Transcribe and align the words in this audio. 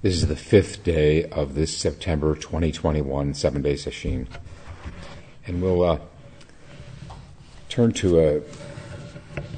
This 0.00 0.14
is 0.14 0.28
the 0.28 0.36
fifth 0.36 0.84
day 0.84 1.24
of 1.24 1.56
this 1.56 1.76
September 1.76 2.36
2021 2.36 3.34
seven 3.34 3.62
day 3.62 3.74
session. 3.74 4.28
And 5.44 5.60
we'll 5.60 5.82
uh, 5.82 5.98
turn 7.68 7.90
to 7.94 8.20
a, 8.20 8.42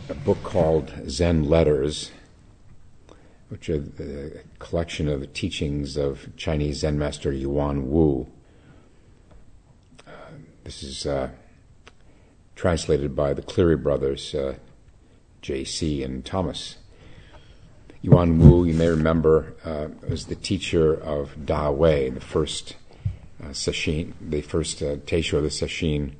a, 0.08 0.14
book 0.14 0.42
called 0.42 0.94
Zen 1.10 1.44
Letters, 1.44 2.10
which 3.50 3.68
is 3.68 4.00
a 4.00 4.40
collection 4.58 5.08
of 5.08 5.30
teachings 5.34 5.98
of 5.98 6.34
Chinese 6.38 6.78
Zen 6.78 6.98
master 6.98 7.30
Yuan 7.30 7.90
Wu. 7.90 8.26
Uh, 10.06 10.10
this 10.64 10.82
is 10.82 11.04
uh, 11.04 11.28
translated 12.56 13.14
by 13.14 13.34
the 13.34 13.42
Cleary 13.42 13.76
brothers, 13.76 14.34
uh, 14.34 14.54
J.C. 15.42 16.02
and 16.02 16.24
Thomas. 16.24 16.78
Yuan 18.02 18.38
Wu, 18.38 18.64
you 18.64 18.72
may 18.72 18.88
remember, 18.88 19.54
uh, 19.62 19.88
was 20.08 20.24
the 20.24 20.34
teacher 20.34 20.94
of 20.94 21.34
Dahui, 21.36 22.14
the 22.14 22.20
first 22.20 22.76
uh, 23.42 23.48
sesshin, 23.48 24.14
the 24.22 24.40
first 24.40 24.80
uh, 24.80 24.96
teisho 24.96 25.34
of 25.34 25.42
the 25.42 25.50
sesshin. 25.50 26.12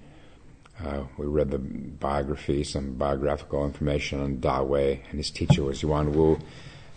Uh, 0.85 1.05
we 1.17 1.25
read 1.25 1.51
the 1.51 1.59
biography, 1.59 2.65
some 2.65 2.93
biographical 2.93 3.65
information 3.65 4.21
on 4.21 4.37
Dahui, 4.37 5.01
and 5.09 5.19
his 5.19 5.31
teacher 5.31 5.63
was 5.63 5.83
Yuan 5.83 6.13
Wu, 6.13 6.39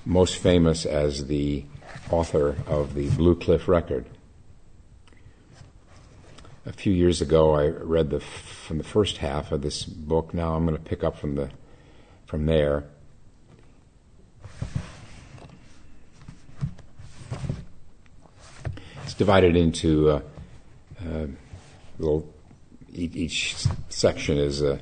most 0.04 0.38
famous 0.38 0.86
as 0.86 1.28
the 1.28 1.64
author 2.10 2.58
of 2.68 2.94
the 2.94 3.10
Blue 3.12 3.36
Cliff 3.36 3.70
Record. 3.70 4.06
A 6.66 6.74
few 6.74 6.92
years 6.92 7.22
ago, 7.22 7.56
I 7.56 7.68
read 7.68 8.10
the 8.10 8.20
from 8.20 8.80
the 8.80 8.84
first 8.84 9.18
half 9.18 9.54
of 9.54 9.62
this 9.62 9.84
book. 9.86 10.34
Now 10.34 10.56
I'm 10.56 10.66
going 10.66 10.78
to 10.78 10.84
pick 10.84 11.06
up 11.06 11.18
from 11.18 11.36
the 11.36 11.52
from 12.26 12.48
there. 12.48 12.86
It's 19.14 19.20
divided 19.20 19.56
into 19.56 20.10
uh, 20.10 20.22
uh, 21.00 21.28
little. 22.00 22.34
Each, 22.92 23.56
section 23.88 24.40
is 24.40 24.64
a, 24.64 24.80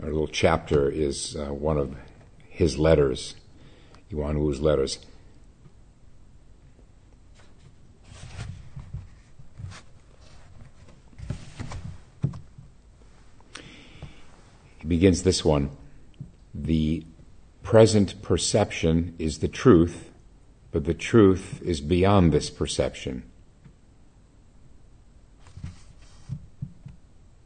or 0.00 0.10
little 0.10 0.28
chapter 0.28 0.88
is 0.88 1.34
uh, 1.34 1.46
one 1.46 1.76
of 1.76 1.96
his 2.48 2.78
letters, 2.78 3.34
Yuan 4.10 4.38
Wu's 4.38 4.60
letters. 4.60 5.00
He 14.78 14.86
begins 14.86 15.24
this 15.24 15.44
one. 15.44 15.70
The 16.54 17.04
present 17.64 18.22
perception 18.22 19.16
is 19.18 19.40
the 19.40 19.48
truth 19.48 20.12
but 20.76 20.84
the 20.84 20.92
truth 20.92 21.62
is 21.62 21.80
beyond 21.80 22.32
this 22.32 22.50
perception. 22.50 23.22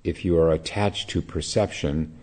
If 0.02 0.24
you 0.24 0.36
are 0.36 0.50
attached 0.50 1.10
to 1.10 1.22
perception, 1.22 2.18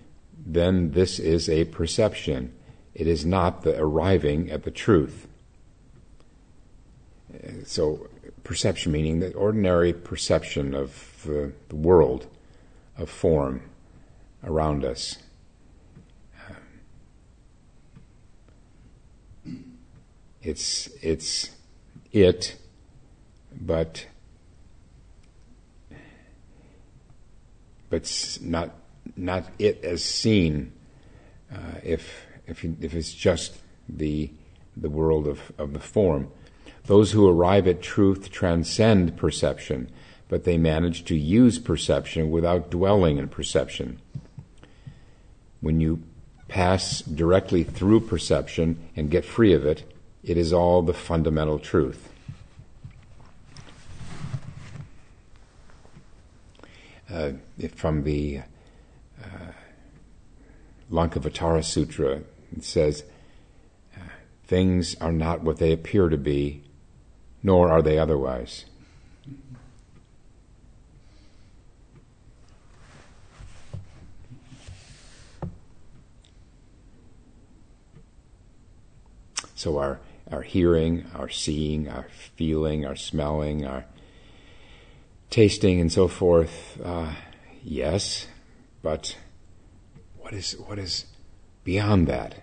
then 0.46 0.92
this 0.92 1.18
is 1.18 1.48
a 1.48 1.64
perception. 1.64 2.52
It 2.94 3.08
is 3.08 3.26
not 3.26 3.62
the 3.62 3.80
arriving 3.80 4.52
at 4.52 4.64
the 4.64 4.70
truth. 4.70 5.30
So, 7.64 8.10
perception 8.44 8.92
meaning 8.92 9.22
the 9.22 9.34
ordinary 9.34 9.94
perception 9.94 10.74
of 10.74 11.22
the, 11.26 11.54
the 11.70 11.78
world, 11.78 12.28
of 12.98 13.10
form 13.10 13.62
around 14.44 14.84
us. 14.84 15.20
It's 20.48 20.88
it's 21.02 21.52
it, 22.14 22.56
but 23.52 24.06
but 27.90 28.38
not 28.42 28.72
not 29.18 29.44
it 29.60 29.84
as 29.84 30.06
seen. 30.06 30.72
Uh, 31.54 31.82
if 31.84 32.26
if 32.46 32.64
if 32.64 32.94
it's 32.96 33.14
just 33.14 33.58
the 33.90 34.32
the 34.78 34.90
world 34.90 35.28
of, 35.28 35.52
of 35.58 35.74
the 35.74 35.82
form, 35.82 36.32
those 36.86 37.12
who 37.12 37.28
arrive 37.28 37.68
at 37.68 37.82
truth 37.82 38.32
transcend 38.32 39.18
perception, 39.18 39.92
but 40.30 40.46
they 40.46 40.58
manage 40.58 41.04
to 41.04 41.16
use 41.18 41.60
perception 41.60 42.32
without 42.32 42.72
dwelling 42.72 43.18
in 43.18 43.28
perception. 43.28 44.00
When 45.60 45.82
you 45.82 46.04
pass 46.48 47.02
directly 47.02 47.66
through 47.66 48.00
perception 48.00 48.88
and 48.96 49.12
get 49.12 49.26
free 49.26 49.52
of 49.52 49.66
it, 49.66 49.84
it 50.28 50.38
is 50.38 50.52
all 50.52 50.82
the 50.82 50.94
fundamental 50.94 51.58
truth. 51.58 52.10
Uh, 57.10 57.32
from 57.74 58.04
the 58.04 58.42
uh, 59.24 59.52
Lankavatara 60.92 61.64
Sutra, 61.64 62.24
it 62.56 62.64
says, 62.66 63.06
uh, 63.96 64.02
Things 64.46 64.96
are 65.00 65.14
not 65.14 65.44
what 65.44 65.60
they 65.60 65.72
appear 65.72 66.10
to 66.10 66.18
be, 66.18 66.62
nor 67.42 67.72
are 67.72 67.82
they 67.82 67.98
otherwise. 67.98 68.66
So 79.58 79.80
our 79.80 80.00
our 80.32 80.44
hearing, 80.44 81.08
our 81.16 81.30
seeing, 81.30 81.90
our 81.90 82.06
feeling, 82.36 82.86
our 82.86 82.96
smelling, 82.96 83.66
our 83.66 83.86
tasting, 85.32 85.82
and 85.82 85.92
so 85.92 86.08
forth. 86.08 86.80
Uh, 86.84 87.14
yes, 87.64 88.28
but 88.84 89.18
what 90.20 90.34
is 90.34 90.54
what 90.68 90.78
is 90.78 91.06
beyond 91.64 92.06
that? 92.06 92.36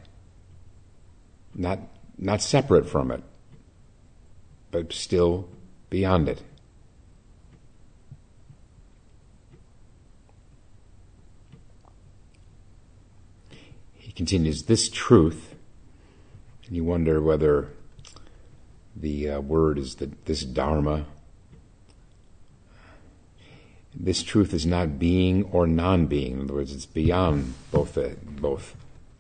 Not 1.55 1.79
not 2.19 2.43
separate 2.43 2.89
from 2.89 3.13
it, 3.13 3.23
but 4.73 4.93
still 4.93 5.49
beyond 5.91 6.29
it. 6.29 6.43
He 13.99 14.11
continues, 14.11 14.65
this 14.65 14.89
truth 14.89 15.54
and 16.67 16.77
you 16.77 16.85
wonder 16.85 17.21
whether 17.21 17.69
the 18.97 19.31
uh, 19.31 19.41
word 19.41 19.79
is 19.79 19.97
the, 19.97 20.11
this 20.25 20.43
Dharma. 20.43 21.07
This 23.95 24.23
truth 24.23 24.53
is 24.55 24.67
not 24.67 24.99
being 24.99 25.45
or 25.45 25.67
non-being. 25.67 26.33
In 26.33 26.41
other 26.43 26.55
words, 26.55 26.75
it's 26.75 26.87
beyond 26.87 27.55
both 27.71 27.95
the, 27.95 28.17
both 28.25 28.75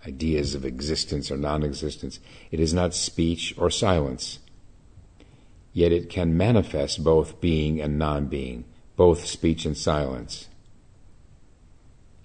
ideas 0.06 0.54
of 0.54 0.64
existence 0.64 1.30
or 1.30 1.36
non-existence. 1.36 2.18
It 2.50 2.60
is 2.60 2.74
not 2.74 2.94
speech 2.94 3.54
or 3.56 3.70
silence. 3.70 4.40
Yet 5.72 5.92
it 5.92 6.08
can 6.08 6.36
manifest 6.36 7.02
both 7.02 7.40
being 7.40 7.80
and 7.80 7.98
non-being, 7.98 8.64
both 8.96 9.26
speech 9.26 9.64
and 9.64 9.76
silence. 9.76 10.48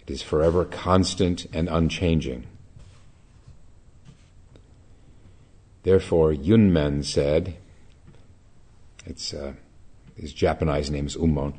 It 0.01 0.11
is 0.11 0.21
forever 0.21 0.65
constant 0.65 1.45
and 1.53 1.67
unchanging. 1.67 2.47
Therefore, 5.83 6.33
Yunmen 6.33 7.03
said, 7.03 7.55
it's, 9.05 9.33
uh, 9.33 9.53
his 10.15 10.33
Japanese 10.33 10.91
name 10.91 11.07
is 11.07 11.15
Ummon. 11.15 11.53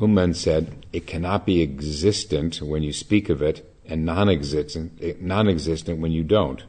Ummon 0.00 0.34
said, 0.34 0.86
it 0.92 1.06
cannot 1.06 1.46
be 1.46 1.62
existent 1.62 2.60
when 2.60 2.82
you 2.82 2.92
speak 2.92 3.28
of 3.28 3.42
it 3.42 3.72
and 3.86 4.04
non-existent, 4.04 5.22
non-existent 5.22 6.00
when 6.00 6.12
you 6.12 6.24
don't. 6.24 6.64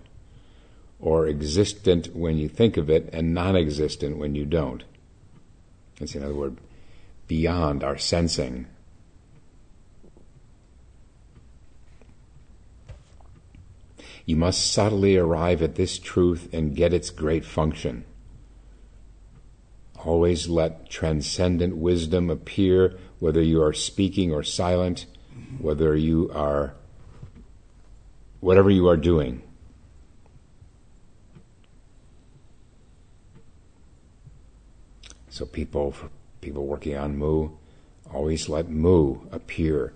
Or 1.00 1.28
existent 1.28 2.16
when 2.16 2.38
you 2.38 2.50
think 2.50 2.78
of 2.78 2.90
it 2.90 3.10
and 3.14 3.34
non-existent 3.34 4.18
when 4.18 4.36
you 4.36 4.46
don't. 4.46 4.84
That's 6.00 6.16
another 6.16 6.36
word, 6.36 6.58
beyond 7.28 7.84
our 7.84 7.98
sensing 7.98 8.68
You 14.28 14.36
must 14.36 14.74
subtly 14.74 15.16
arrive 15.16 15.62
at 15.64 15.76
this 15.76 15.98
truth 15.98 16.50
and 16.52 16.76
get 16.76 16.94
its 16.94 17.12
great 17.12 17.46
function. 17.46 18.04
Always 20.04 20.50
let 20.50 20.90
transcendent 20.90 21.78
wisdom 21.78 22.30
appear, 22.30 23.00
whether 23.20 23.42
you 23.42 23.64
are 23.64 23.72
speaking 23.72 24.34
or 24.34 24.44
silent, 24.44 25.06
whether 25.60 25.96
you 25.96 26.30
are, 26.34 26.74
whatever 28.42 28.70
you 28.70 28.90
are 28.90 28.98
doing. 28.98 29.44
So 35.30 35.46
people, 35.46 35.96
people 36.42 36.66
working 36.66 36.98
on 36.98 37.18
mu, 37.18 37.52
always 38.14 38.50
let 38.50 38.68
mu 38.68 39.20
appear, 39.32 39.94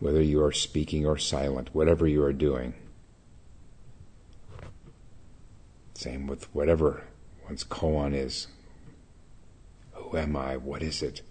whether 0.00 0.20
you 0.20 0.42
are 0.42 0.50
speaking 0.50 1.06
or 1.06 1.16
silent, 1.16 1.72
whatever 1.72 2.08
you 2.08 2.24
are 2.24 2.32
doing. 2.32 2.74
Same 5.98 6.28
with 6.28 6.44
whatever 6.54 7.02
one's 7.44 7.64
koan 7.64 8.14
is. 8.14 8.46
Who 9.94 10.16
am 10.16 10.36
I? 10.36 10.56
What 10.56 10.80
is 10.80 11.02
it? 11.02 11.22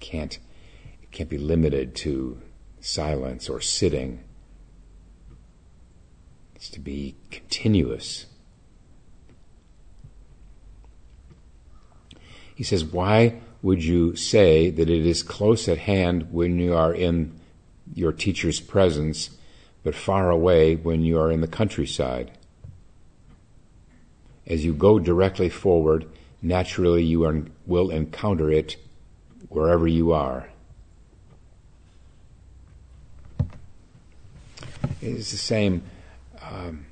Can't 0.00 0.40
it 1.00 1.12
can't 1.12 1.30
be 1.30 1.38
limited 1.38 1.94
to 1.94 2.42
silence 2.80 3.48
or 3.48 3.60
sitting. 3.60 4.24
It's 6.56 6.68
to 6.70 6.80
be 6.80 7.14
continuous. 7.30 8.26
He 12.56 12.64
says, 12.64 12.84
Why 12.84 13.40
would 13.62 13.82
you 13.82 14.16
say 14.16 14.70
that 14.70 14.90
it 14.90 15.06
is 15.06 15.22
close 15.22 15.68
at 15.68 15.78
hand 15.78 16.32
when 16.32 16.58
you 16.58 16.74
are 16.74 16.92
in 16.92 17.32
your 17.94 18.12
teacher's 18.12 18.60
presence, 18.60 19.30
but 19.84 19.94
far 19.94 20.30
away 20.30 20.74
when 20.74 21.02
you 21.02 21.18
are 21.18 21.30
in 21.30 21.40
the 21.40 21.46
countryside? 21.46 22.30
As 24.46 24.64
you 24.64 24.74
go 24.74 24.98
directly 24.98 25.48
forward, 25.48 26.06
naturally 26.42 27.04
you 27.04 27.24
are, 27.24 27.44
will 27.64 27.90
encounter 27.90 28.50
it 28.50 28.76
wherever 29.48 29.86
you 29.86 30.12
are. 30.12 30.48
It's 35.00 35.30
the 35.30 35.36
same. 35.36 35.82
Um, 36.40 36.86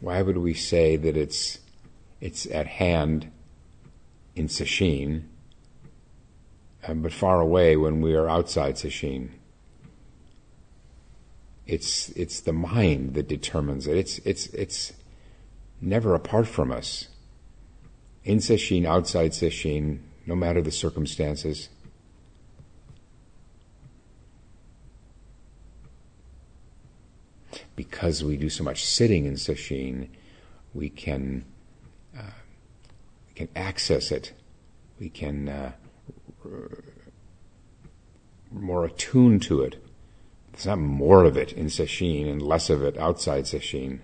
why 0.00 0.22
would 0.22 0.38
we 0.38 0.54
say 0.54 0.96
that 0.96 1.16
it's 1.16 1.58
it's 2.20 2.46
at 2.46 2.66
hand 2.66 3.30
in 4.34 4.48
Sesshin, 4.48 5.14
um, 5.14 5.35
but 6.94 7.12
far 7.12 7.40
away 7.40 7.76
when 7.76 8.00
we 8.00 8.14
are 8.14 8.28
outside 8.28 8.76
Sesshin. 8.76 9.30
It's 11.66 12.10
it's 12.10 12.40
the 12.40 12.52
mind 12.52 13.14
that 13.14 13.26
determines 13.26 13.86
it. 13.86 13.96
It's 13.96 14.18
it's 14.18 14.46
it's 14.48 14.92
never 15.80 16.14
apart 16.14 16.46
from 16.46 16.70
us. 16.70 17.08
In 18.24 18.38
Sesshin, 18.38 18.86
outside 18.86 19.32
Sesshin, 19.32 20.00
no 20.26 20.36
matter 20.36 20.62
the 20.62 20.70
circumstances. 20.70 21.68
Because 27.74 28.24
we 28.24 28.36
do 28.36 28.48
so 28.48 28.64
much 28.64 28.84
sitting 28.84 29.26
in 29.26 29.34
Sesshin, 29.34 30.08
we 30.72 30.88
can 30.88 31.44
uh, 32.16 32.30
can 33.34 33.48
access 33.54 34.10
it. 34.10 34.32
We 34.98 35.10
can 35.10 35.48
uh, 35.48 35.72
more 38.50 38.84
attuned 38.84 39.42
to 39.42 39.62
it. 39.62 39.82
There's 40.52 40.66
not 40.66 40.78
more 40.78 41.24
of 41.24 41.36
it 41.36 41.52
in 41.52 41.66
Sesshin 41.66 42.30
and 42.30 42.40
less 42.40 42.70
of 42.70 42.82
it 42.82 42.96
outside 42.98 43.44
Sesshin. 43.44 44.00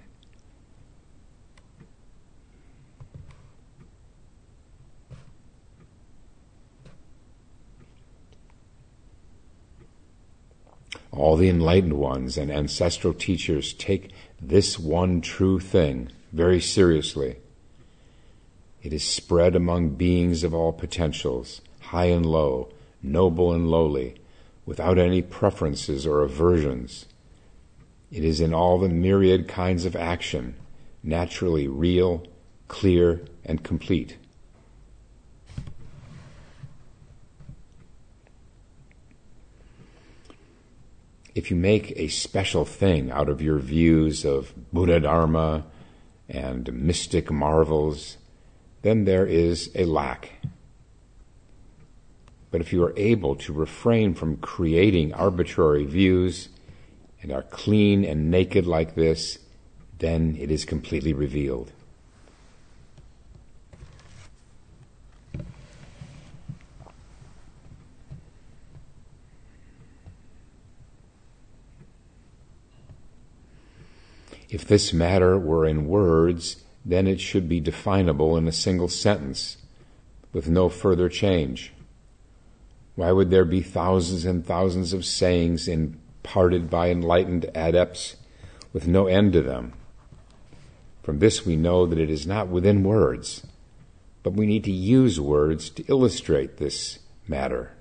All 11.11 11.37
the 11.37 11.49
enlightened 11.49 11.93
ones 11.95 12.39
and 12.39 12.51
ancestral 12.51 13.13
teachers 13.13 13.75
take 13.75 14.11
this 14.41 14.79
one 14.79 15.21
true 15.21 15.61
thing 15.61 16.11
very 16.33 16.61
seriously. 16.61 17.37
It 18.83 18.93
is 18.93 19.05
spread 19.05 19.55
among 19.55 19.91
beings 19.91 20.43
of 20.43 20.53
all 20.55 20.73
potentials, 20.73 21.61
high 21.93 22.07
and 22.07 22.25
low, 22.25 22.71
noble 23.03 23.53
and 23.53 23.69
lowly, 23.69 24.15
without 24.65 24.97
any 24.97 25.21
preferences 25.21 26.07
or 26.07 26.23
aversions. 26.23 27.05
It 28.11 28.25
is 28.25 28.41
in 28.41 28.55
all 28.55 28.79
the 28.79 28.89
myriad 28.89 29.47
kinds 29.47 29.85
of 29.85 29.95
action, 29.95 30.55
naturally 31.03 31.69
real, 31.69 32.27
clear, 32.67 33.21
and 33.45 33.63
complete. 33.63 34.17
If 41.35 41.51
you 41.51 41.57
make 41.59 41.93
a 41.97 42.09
special 42.09 42.65
thing 42.65 43.11
out 43.11 43.29
of 43.29 43.43
your 43.43 43.59
views 43.59 44.25
of 44.25 44.55
Buddha 44.73 45.01
Dharma 45.01 45.67
and 46.27 46.73
mystic 46.73 47.31
marvels, 47.31 48.17
then 48.81 49.05
there 49.05 49.27
is 49.27 49.71
a 49.75 49.85
lack. 49.85 50.33
But 52.53 52.61
if 52.61 52.71
you 52.71 52.85
are 52.85 52.93
able 52.99 53.35
to 53.37 53.53
refrain 53.53 54.13
from 54.13 54.37
creating 54.37 55.15
arbitrary 55.15 55.87
views 55.87 56.51
and 57.23 57.33
are 57.33 57.43
clean 57.43 58.05
and 58.05 58.31
naked 58.31 58.67
like 58.67 58.95
this, 58.95 59.39
then 59.99 60.37
it 60.39 60.51
is 60.51 60.67
completely 60.67 61.15
revealed. 61.15 61.73
If 74.51 74.67
this 74.67 74.93
matter 74.93 75.39
were 75.39 75.65
in 75.65 75.87
words, 75.87 76.63
then 76.85 77.07
it 77.07 77.19
should 77.19 77.49
be 77.49 77.61
definable 77.61 78.37
in 78.37 78.47
a 78.47 78.53
single 78.53 78.89
sentence 78.89 79.57
with 80.35 80.51
no 80.51 80.69
further 80.69 81.09
change. 81.09 81.73
Why 82.95 83.11
would 83.13 83.31
there 83.31 83.45
be 83.45 83.63
thousands 83.63 84.25
and 84.25 84.45
thousands 84.45 84.93
of 84.93 85.05
sayings 85.05 85.67
imparted 85.67 86.69
by 86.69 86.91
enlightened 86.91 87.51
adepts 87.55 88.17
with 88.73 88.87
no 88.87 89.07
end 89.07 89.33
to 89.33 89.43
them? 89.43 89.73
From 91.03 91.19
this 91.19 91.45
we 91.45 91.57
know 91.57 91.87
that 91.87 91.99
it 91.99 92.11
is 92.11 92.27
not 92.27 92.49
within 92.49 92.85
words, 92.85 93.47
but 94.23 94.35
we 94.35 94.47
need 94.47 94.65
to 94.65 94.73
use 94.73 95.19
words 95.19 95.71
to 95.71 95.85
illustrate 95.89 96.59
this 96.59 96.99
matter. 97.27 97.73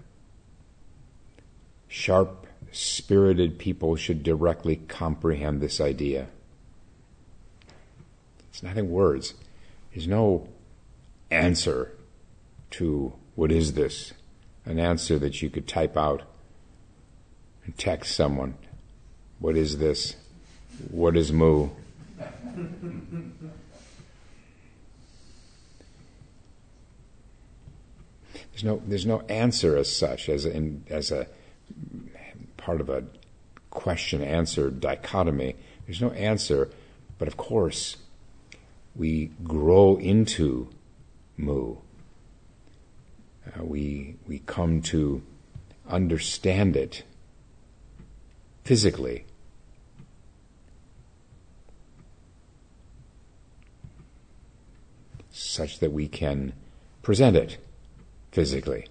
Sharp, 1.87 2.47
spirited 2.71 3.59
people 3.59 3.95
should 3.95 4.23
directly 4.23 4.77
comprehend 4.77 5.59
this 5.59 5.81
idea. 5.81 6.27
It's 8.49 8.63
not 8.63 8.77
in 8.77 8.89
words. 8.89 9.33
There's 9.93 10.07
no 10.07 10.47
answer 11.29 11.91
to 12.71 13.13
what 13.35 13.51
is 13.51 13.73
this? 13.73 14.13
An 14.65 14.79
answer 14.79 15.17
that 15.19 15.41
you 15.41 15.49
could 15.49 15.67
type 15.67 15.97
out 15.97 16.23
and 17.65 17.77
text 17.77 18.15
someone. 18.15 18.55
What 19.39 19.55
is 19.55 19.77
this? 19.77 20.15
What 20.89 21.17
is 21.17 21.31
mu? 21.31 21.69
There's 28.51 28.63
no, 28.63 28.81
there's 28.85 29.05
no 29.05 29.21
answer 29.21 29.77
as 29.77 29.95
such, 29.95 30.29
as, 30.29 30.45
in, 30.45 30.83
as 30.89 31.11
a 31.11 31.27
part 32.57 32.81
of 32.81 32.89
a 32.89 33.03
question 33.71 34.21
answer 34.21 34.69
dichotomy. 34.69 35.55
There's 35.85 36.01
no 36.01 36.11
answer, 36.11 36.69
but 37.17 37.27
of 37.27 37.37
course, 37.37 37.97
we 38.95 39.31
grow 39.43 39.97
into 39.97 40.69
Mu. 41.37 41.77
Uh, 43.45 43.63
we, 43.63 44.15
we 44.27 44.39
come 44.39 44.81
to 44.81 45.21
understand 45.89 46.75
it 46.75 47.03
physically. 48.63 49.25
Such 55.31 55.79
that 55.79 55.91
we 55.91 56.07
can 56.07 56.53
present 57.01 57.35
it 57.35 57.57
physically. 58.31 58.87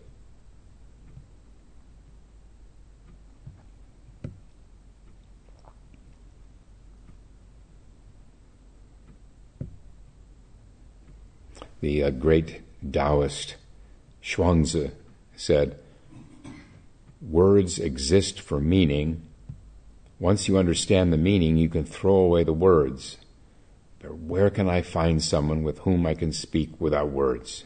the 11.81 12.05
uh, 12.05 12.11
great 12.11 12.61
Taoist 12.93 13.57
Chuang-Tzu 14.23 14.91
said, 15.37 15.79
Words 17.21 17.79
exist 17.79 18.41
for 18.41 18.61
meaning. 18.61 19.23
Once 20.19 20.49
you 20.49 20.57
understand 20.57 21.13
the 21.13 21.19
meaning, 21.19 21.57
you 21.57 21.69
can 21.69 21.85
throw 21.85 22.17
away 22.17 22.45
the 22.45 22.53
words. 22.53 23.19
But 23.99 24.17
where 24.17 24.49
can 24.49 24.69
I 24.69 24.81
find 24.81 25.23
someone 25.23 25.63
with 25.63 25.81
whom 25.81 26.07
I 26.07 26.15
can 26.15 26.33
speak 26.33 26.81
without 26.81 27.11
words? 27.11 27.65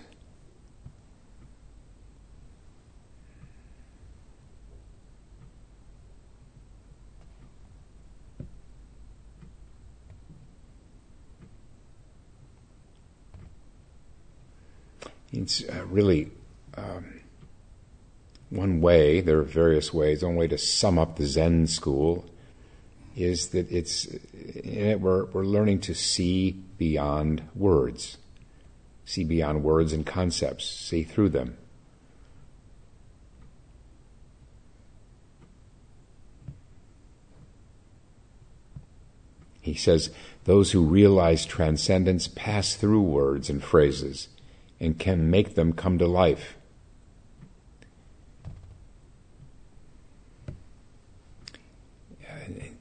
It's 15.33 15.65
uh, 15.69 15.85
really 15.87 16.31
um, 16.77 17.21
one 18.51 18.81
way, 18.81 19.21
there 19.21 19.39
are 19.39 19.43
various 19.43 19.93
ways, 19.93 20.23
one 20.23 20.37
way 20.37 20.49
to 20.49 20.59
sum 20.59 20.99
up 20.99 21.17
the 21.17 21.27
Zen 21.27 21.67
school 21.67 22.25
is 23.17 23.49
that 23.49 23.71
it's 23.71 24.07
in 24.07 24.87
it, 24.87 25.01
we're, 25.01 25.27
we're 25.27 25.45
learning 25.45 25.81
to 25.81 25.95
see 25.95 26.51
beyond 26.79 27.43
words, 27.55 28.19
see 29.05 29.25
beyond 29.25 29.63
words 29.63 29.93
and 29.93 30.05
concepts, 30.05 30.69
see 30.69 31.03
through 31.03 31.29
them. 31.29 31.57
He 39.61 39.75
says, 39.75 40.11
Those 40.45 40.73
who 40.73 40.85
realize 40.85 41.47
transcendence 41.47 42.29
pass 42.29 42.75
through 42.75 43.01
words 43.01 43.49
and 43.49 43.63
phrases 43.65 44.29
and 44.79 44.99
can 44.99 45.31
make 45.31 45.55
them 45.55 45.73
come 45.73 45.99
to 45.99 46.07
life. 46.07 46.57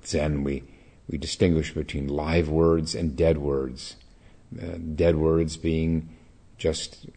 Zen, 0.05 0.43
we, 0.43 0.63
we 1.09 1.17
distinguish 1.17 1.73
between 1.73 2.07
live 2.07 2.49
words 2.49 2.95
and 2.95 3.15
dead 3.15 3.37
words. 3.37 3.95
Uh, 4.61 4.77
dead 4.95 5.15
words 5.15 5.57
being 5.57 6.09
just 6.57 7.07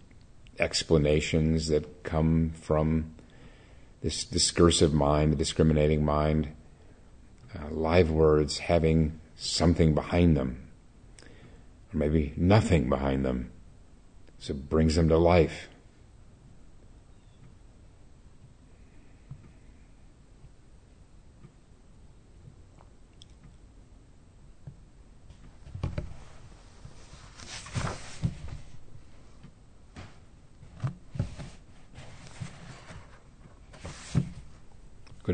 explanations 0.58 1.68
that 1.68 2.02
come 2.02 2.52
from 2.60 3.14
this 4.02 4.24
discursive 4.24 4.94
mind, 4.94 5.32
the 5.32 5.36
discriminating 5.36 6.04
mind. 6.04 6.48
Uh, 7.54 7.68
live 7.70 8.10
words 8.10 8.58
having 8.58 9.18
something 9.36 9.94
behind 9.94 10.36
them, 10.36 10.68
or 11.22 11.98
maybe 11.98 12.32
nothing 12.36 12.88
behind 12.88 13.24
them. 13.24 13.50
So 14.38 14.52
it 14.52 14.68
brings 14.68 14.96
them 14.96 15.08
to 15.08 15.16
life. 15.16 15.68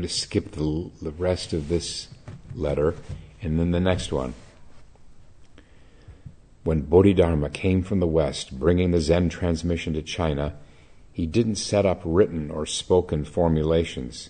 To 0.03 0.09
skip 0.09 0.51
the, 0.51 0.91
the 1.01 1.11
rest 1.11 1.53
of 1.53 1.67
this 1.69 2.07
letter 2.53 2.95
and 3.41 3.59
then 3.59 3.71
the 3.71 3.79
next 3.79 4.11
one. 4.11 4.33
When 6.63 6.81
Bodhidharma 6.81 7.49
came 7.49 7.83
from 7.83 7.99
the 7.99 8.07
West, 8.07 8.57
bringing 8.57 8.91
the 8.91 9.01
Zen 9.01 9.29
transmission 9.29 9.93
to 9.93 10.01
China, 10.01 10.55
he 11.11 11.25
didn't 11.25 11.55
set 11.55 11.85
up 11.85 12.01
written 12.05 12.49
or 12.49 12.65
spoken 12.65 13.25
formulations. 13.25 14.29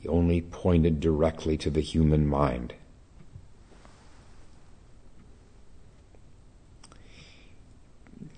He 0.00 0.06
only 0.08 0.40
pointed 0.40 1.00
directly 1.00 1.56
to 1.58 1.70
the 1.70 1.80
human 1.80 2.26
mind. 2.26 2.74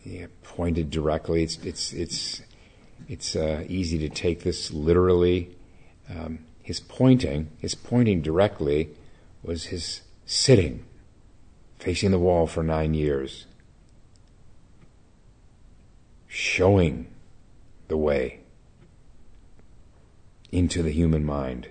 Yeah, 0.05 0.27
pointed 0.43 0.91
directly. 0.91 1.43
It's 1.43 1.57
it's 1.65 1.93
it's 1.93 2.43
it's 3.09 3.35
uh, 3.35 3.65
easy 3.69 3.99
to 3.99 4.09
take 4.09 4.43
this 4.43 4.71
literally. 4.71 5.57
Um, 6.11 6.41
his 6.65 6.81
pointing, 6.81 7.51
his 7.59 7.75
pointing 7.75 8.23
directly, 8.23 8.89
was 9.43 9.67
his 9.67 10.01
sitting, 10.25 10.83
facing 11.79 12.11
the 12.11 12.19
wall 12.19 12.47
for 12.47 12.63
nine 12.63 12.95
years, 12.95 13.45
showing 16.27 17.07
the 17.89 17.99
way 17.99 18.41
into 20.51 20.83
the 20.83 20.91
human 20.91 21.23
mind. 21.23 21.69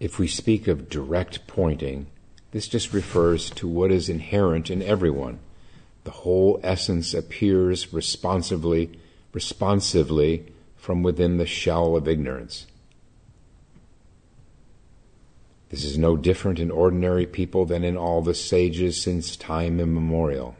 If 0.00 0.18
we 0.18 0.28
speak 0.28 0.68
of 0.68 0.88
direct 0.88 1.46
pointing, 1.46 2.06
this 2.52 2.68
just 2.68 2.92
refers 2.92 3.50
to 3.50 3.66
what 3.66 3.90
is 3.90 4.08
inherent 4.08 4.70
in 4.70 4.82
everyone. 4.82 5.40
The 6.04 6.10
whole 6.12 6.60
essence 6.62 7.12
appears 7.14 7.92
responsively, 7.92 8.98
responsively 9.32 10.52
from 10.76 11.02
within 11.02 11.36
the 11.36 11.46
shell 11.46 11.96
of 11.96 12.08
ignorance. 12.08 12.66
This 15.70 15.84
is 15.84 15.98
no 15.98 16.16
different 16.16 16.58
in 16.58 16.70
ordinary 16.70 17.26
people 17.26 17.66
than 17.66 17.84
in 17.84 17.96
all 17.96 18.22
the 18.22 18.34
sages 18.34 19.00
since 19.00 19.36
time 19.36 19.80
immemorial. 19.80 20.56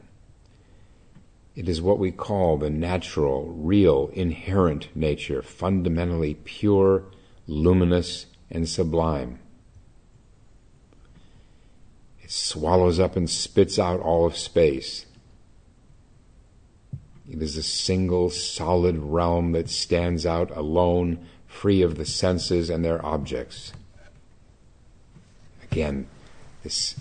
It 1.56 1.68
is 1.68 1.80
what 1.80 1.98
we 1.98 2.10
call 2.10 2.58
the 2.58 2.70
natural, 2.70 3.46
real, 3.46 4.10
inherent 4.12 4.94
nature, 4.94 5.42
fundamentally 5.42 6.34
pure, 6.34 7.04
luminous, 7.46 8.26
and 8.50 8.68
sublime. 8.68 9.38
It 12.22 12.30
swallows 12.30 13.00
up 13.00 13.16
and 13.16 13.28
spits 13.28 13.78
out 13.78 14.00
all 14.00 14.26
of 14.26 14.36
space. 14.36 15.06
It 17.30 17.42
is 17.42 17.56
a 17.56 17.62
single 17.62 18.30
solid 18.30 18.98
realm 18.98 19.52
that 19.52 19.68
stands 19.68 20.24
out 20.24 20.50
alone, 20.56 21.26
free 21.46 21.82
of 21.82 21.96
the 21.96 22.06
senses 22.06 22.70
and 22.70 22.84
their 22.84 23.04
objects. 23.04 23.72
Again, 25.62 26.06
this 26.62 26.94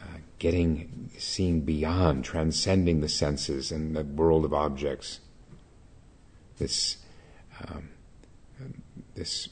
uh, 0.00 0.18
getting, 0.38 1.10
seeing 1.18 1.62
beyond, 1.62 2.24
transcending 2.24 3.00
the 3.00 3.08
senses 3.08 3.72
and 3.72 3.96
the 3.96 4.04
world 4.04 4.44
of 4.44 4.52
objects. 4.52 5.20
This, 6.58 6.98
um, 7.66 7.88
this 9.14 9.48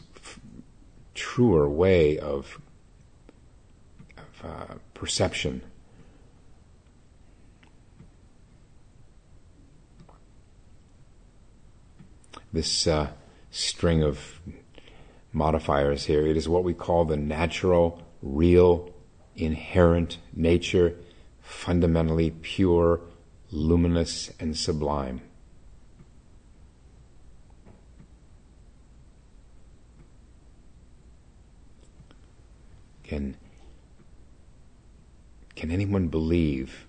truer 1.14 1.68
way 1.68 2.18
of, 2.18 2.60
of 4.16 4.44
uh, 4.44 4.74
perception. 4.94 5.62
This 12.52 12.86
uh, 12.86 13.08
string 13.50 14.02
of 14.02 14.40
modifiers 15.32 16.04
here, 16.04 16.26
it 16.26 16.36
is 16.36 16.48
what 16.48 16.64
we 16.64 16.74
call 16.74 17.04
the 17.04 17.16
natural, 17.16 18.02
real, 18.20 18.92
inherent 19.36 20.18
nature, 20.34 20.94
fundamentally 21.40 22.30
pure, 22.30 23.00
luminous, 23.50 24.30
and 24.38 24.56
sublime. 24.56 25.22
Can, 33.12 33.36
can 35.54 35.70
anyone 35.70 36.08
believe 36.08 36.86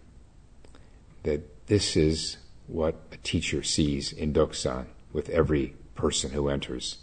that 1.24 1.68
this 1.68 1.98
is 1.98 2.38
what 2.68 2.96
a 3.12 3.18
teacher 3.18 3.62
sees 3.62 4.14
in 4.14 4.32
dokusan 4.32 4.86
with 5.12 5.28
every 5.28 5.76
person 5.96 6.32
who 6.32 6.48
enters? 6.48 7.00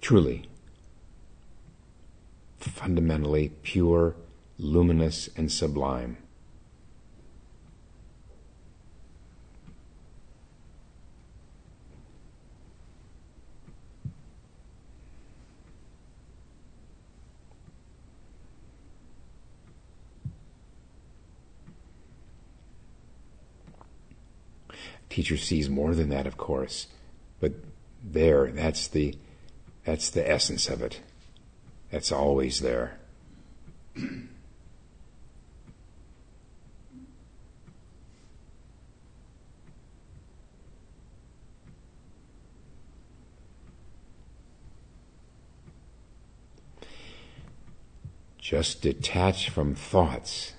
Truly, 0.00 0.48
fundamentally 2.60 3.50
pure, 3.62 4.16
luminous, 4.56 5.28
and 5.36 5.52
sublime. 5.52 6.16
Teacher 25.10 25.36
sees 25.36 25.68
more 25.68 25.94
than 25.94 26.08
that, 26.08 26.26
of 26.26 26.36
course, 26.38 26.86
but 27.40 27.52
there, 28.02 28.50
that's 28.52 28.88
the, 28.88 29.16
that's 29.84 30.08
the 30.08 30.28
essence 30.28 30.68
of 30.68 30.80
it. 30.80 31.00
That's 31.90 32.12
always 32.12 32.60
there. 32.60 32.98
Just 48.38 48.82
detach 48.82 49.50
from 49.50 49.74
thoughts 49.74 50.54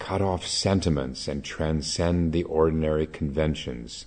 cut 0.00 0.22
off 0.22 0.44
sentiments 0.44 1.28
and 1.28 1.44
transcend 1.44 2.32
the 2.32 2.42
ordinary 2.44 3.06
conventions. 3.06 4.06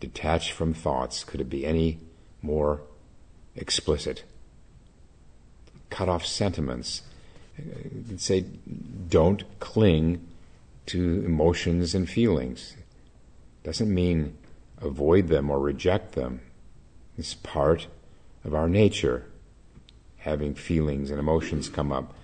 Detached 0.00 0.52
from 0.52 0.74
thoughts, 0.74 1.22
could 1.22 1.40
it 1.40 1.50
be 1.50 1.66
any 1.66 1.98
more 2.40 2.80
explicit? 3.54 4.24
Cut 5.90 6.08
off 6.08 6.24
sentiments. 6.24 7.02
You 7.56 8.16
say, 8.16 8.46
don't 9.08 9.44
cling 9.60 10.26
to 10.86 11.22
emotions 11.26 11.94
and 11.94 12.08
feelings. 12.08 12.74
Doesn't 13.64 13.92
mean 13.92 14.38
avoid 14.80 15.28
them 15.28 15.50
or 15.50 15.58
reject 15.58 16.12
them. 16.12 16.40
It's 17.18 17.34
part 17.34 17.88
of 18.48 18.54
our 18.54 18.68
nature, 18.68 19.26
having 20.16 20.54
feelings 20.54 21.10
and 21.10 21.20
emotions 21.20 21.68
come 21.68 21.92
up, 21.92 22.14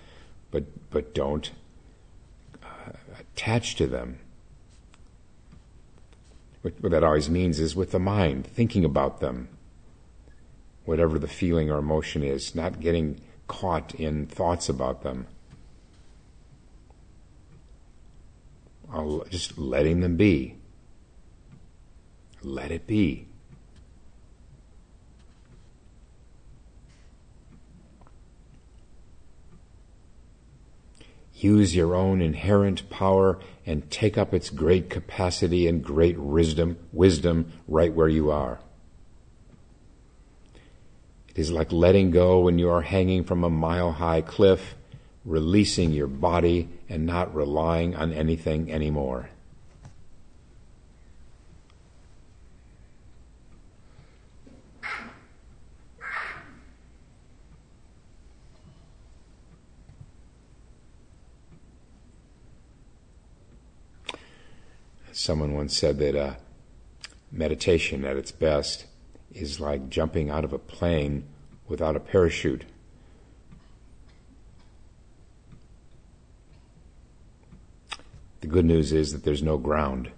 but 0.49 0.63
but 0.89 1.13
don't 1.13 1.51
uh, 2.63 2.93
attach 3.19 3.75
to 3.75 3.85
them. 3.85 4.17
What, 6.63 6.73
what 6.81 6.91
that 6.93 7.03
always 7.03 7.29
means 7.29 7.59
is 7.59 7.75
with 7.75 7.91
the 7.91 7.99
mind, 7.99 8.47
thinking 8.47 8.83
about 8.83 9.19
them, 9.19 9.49
whatever 10.83 11.19
the 11.19 11.27
feeling 11.27 11.69
or 11.69 11.77
emotion 11.77 12.23
is, 12.23 12.55
not 12.55 12.79
getting 12.79 13.21
caught 13.47 13.93
in 13.93 14.25
thoughts 14.25 14.67
about 14.67 15.03
them. 15.03 15.27
I'll 18.91 19.25
just 19.29 19.59
letting 19.59 19.99
them 19.99 20.15
be. 20.15 20.55
Let 22.41 22.71
it 22.71 22.87
be. 22.87 23.27
Use 31.45 31.75
your 31.75 31.93
own 31.93 32.23
inherent 32.23 32.89
power 32.89 33.37
and 33.67 33.87
take 33.91 34.17
up 34.17 34.33
its 34.33 34.49
great 34.49 34.89
capacity 34.89 35.67
and 35.67 35.83
great 35.83 36.17
wisdom, 36.17 36.75
wisdom 36.91 37.53
right 37.67 37.93
where 37.93 38.07
you 38.07 38.31
are. 38.31 38.59
It 41.29 41.37
is 41.37 41.51
like 41.51 41.71
letting 41.71 42.09
go 42.09 42.39
when 42.39 42.57
you 42.57 42.71
are 42.71 42.81
hanging 42.81 43.25
from 43.25 43.43
a 43.43 43.49
mile 43.51 43.91
high 43.91 44.21
cliff, 44.21 44.73
releasing 45.23 45.91
your 45.91 46.07
body 46.07 46.67
and 46.89 47.05
not 47.05 47.35
relying 47.35 47.95
on 47.95 48.11
anything 48.11 48.71
anymore. 48.71 49.29
Someone 65.17 65.53
once 65.53 65.77
said 65.77 65.97
that 65.99 66.13
uh, 66.13 66.33
meditation 67.31 68.03
at 68.03 68.17
its 68.17 68.33
best 68.33 68.85
is 69.33 69.61
like 69.61 69.89
jumping 69.89 70.29
out 70.29 70.43
of 70.43 70.51
a 70.51 70.59
plane 70.59 71.23
without 71.69 71.95
a 71.95 72.01
parachute. 72.01 72.65
The 78.41 78.47
good 78.47 78.65
news 78.65 78.91
is 78.91 79.13
that 79.13 79.23
there's 79.23 79.41
no 79.41 79.57
ground. 79.57 80.11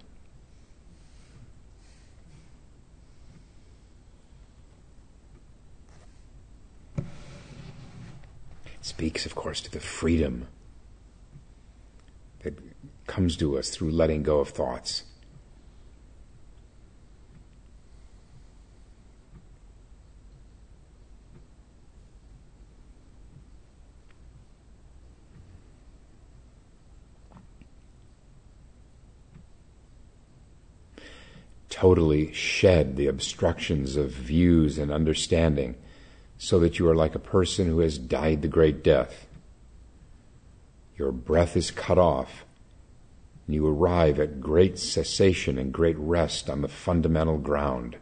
It 6.96 7.04
speaks, 8.80 9.24
of 9.24 9.36
course, 9.36 9.60
to 9.60 9.70
the 9.70 9.78
freedom 9.78 10.48
that 12.42 12.58
comes 13.08 13.36
to 13.38 13.58
us 13.58 13.70
through 13.70 13.90
letting 13.90 14.22
go 14.22 14.38
of 14.38 14.50
thoughts. 14.50 15.02
Totally 31.70 32.32
shed 32.32 32.96
the 32.96 33.06
obstructions 33.06 33.96
of 33.96 34.10
views 34.10 34.78
and 34.78 34.90
understanding 34.90 35.76
so 36.36 36.58
that 36.60 36.78
you 36.78 36.88
are 36.88 36.94
like 36.94 37.14
a 37.14 37.20
person 37.20 37.66
who 37.66 37.80
has 37.80 37.98
died 37.98 38.42
the 38.42 38.48
great 38.48 38.84
death. 38.84 39.26
Your 40.96 41.12
breath 41.12 41.56
is 41.56 41.70
cut 41.70 41.98
off 41.98 42.44
and 43.48 43.54
you 43.54 43.66
arrive 43.66 44.20
at 44.20 44.42
great 44.42 44.78
cessation 44.78 45.56
and 45.56 45.72
great 45.72 45.96
rest 45.98 46.50
on 46.50 46.60
the 46.60 46.68
fundamental 46.68 47.38
ground. 47.38 47.96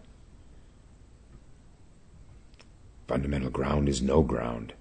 Fundamental 3.07 3.51
ground 3.51 3.89
is 3.89 4.03
no 4.03 4.23
ground. 4.23 4.75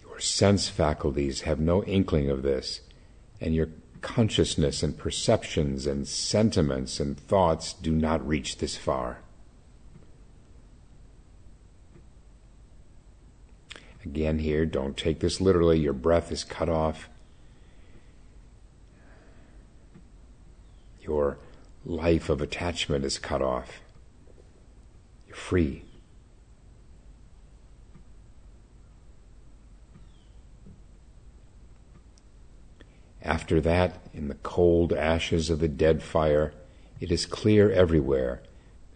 Your 0.00 0.18
sense 0.20 0.70
faculties 0.70 1.42
have 1.42 1.60
no 1.60 1.84
inkling 1.84 2.30
of 2.30 2.42
this, 2.42 2.80
and 3.42 3.54
your 3.54 3.68
consciousness 4.00 4.82
and 4.82 4.96
perceptions 4.96 5.86
and 5.86 6.08
sentiments 6.08 6.98
and 6.98 7.20
thoughts 7.20 7.74
do 7.74 7.92
not 7.92 8.26
reach 8.26 8.56
this 8.56 8.74
far. 8.74 9.18
Again, 14.08 14.38
here, 14.38 14.64
don't 14.64 14.96
take 14.96 15.20
this 15.20 15.38
literally. 15.38 15.78
Your 15.78 15.92
breath 15.92 16.32
is 16.32 16.42
cut 16.42 16.70
off. 16.70 17.10
Your 21.02 21.36
life 21.84 22.30
of 22.30 22.40
attachment 22.40 23.04
is 23.04 23.18
cut 23.18 23.42
off. 23.42 23.82
You're 25.26 25.36
free. 25.36 25.84
After 33.20 33.60
that, 33.60 34.00
in 34.14 34.28
the 34.28 34.36
cold 34.36 34.94
ashes 34.94 35.50
of 35.50 35.58
the 35.58 35.68
dead 35.68 36.02
fire, 36.02 36.54
it 36.98 37.12
is 37.12 37.26
clear 37.26 37.70
everywhere, 37.70 38.40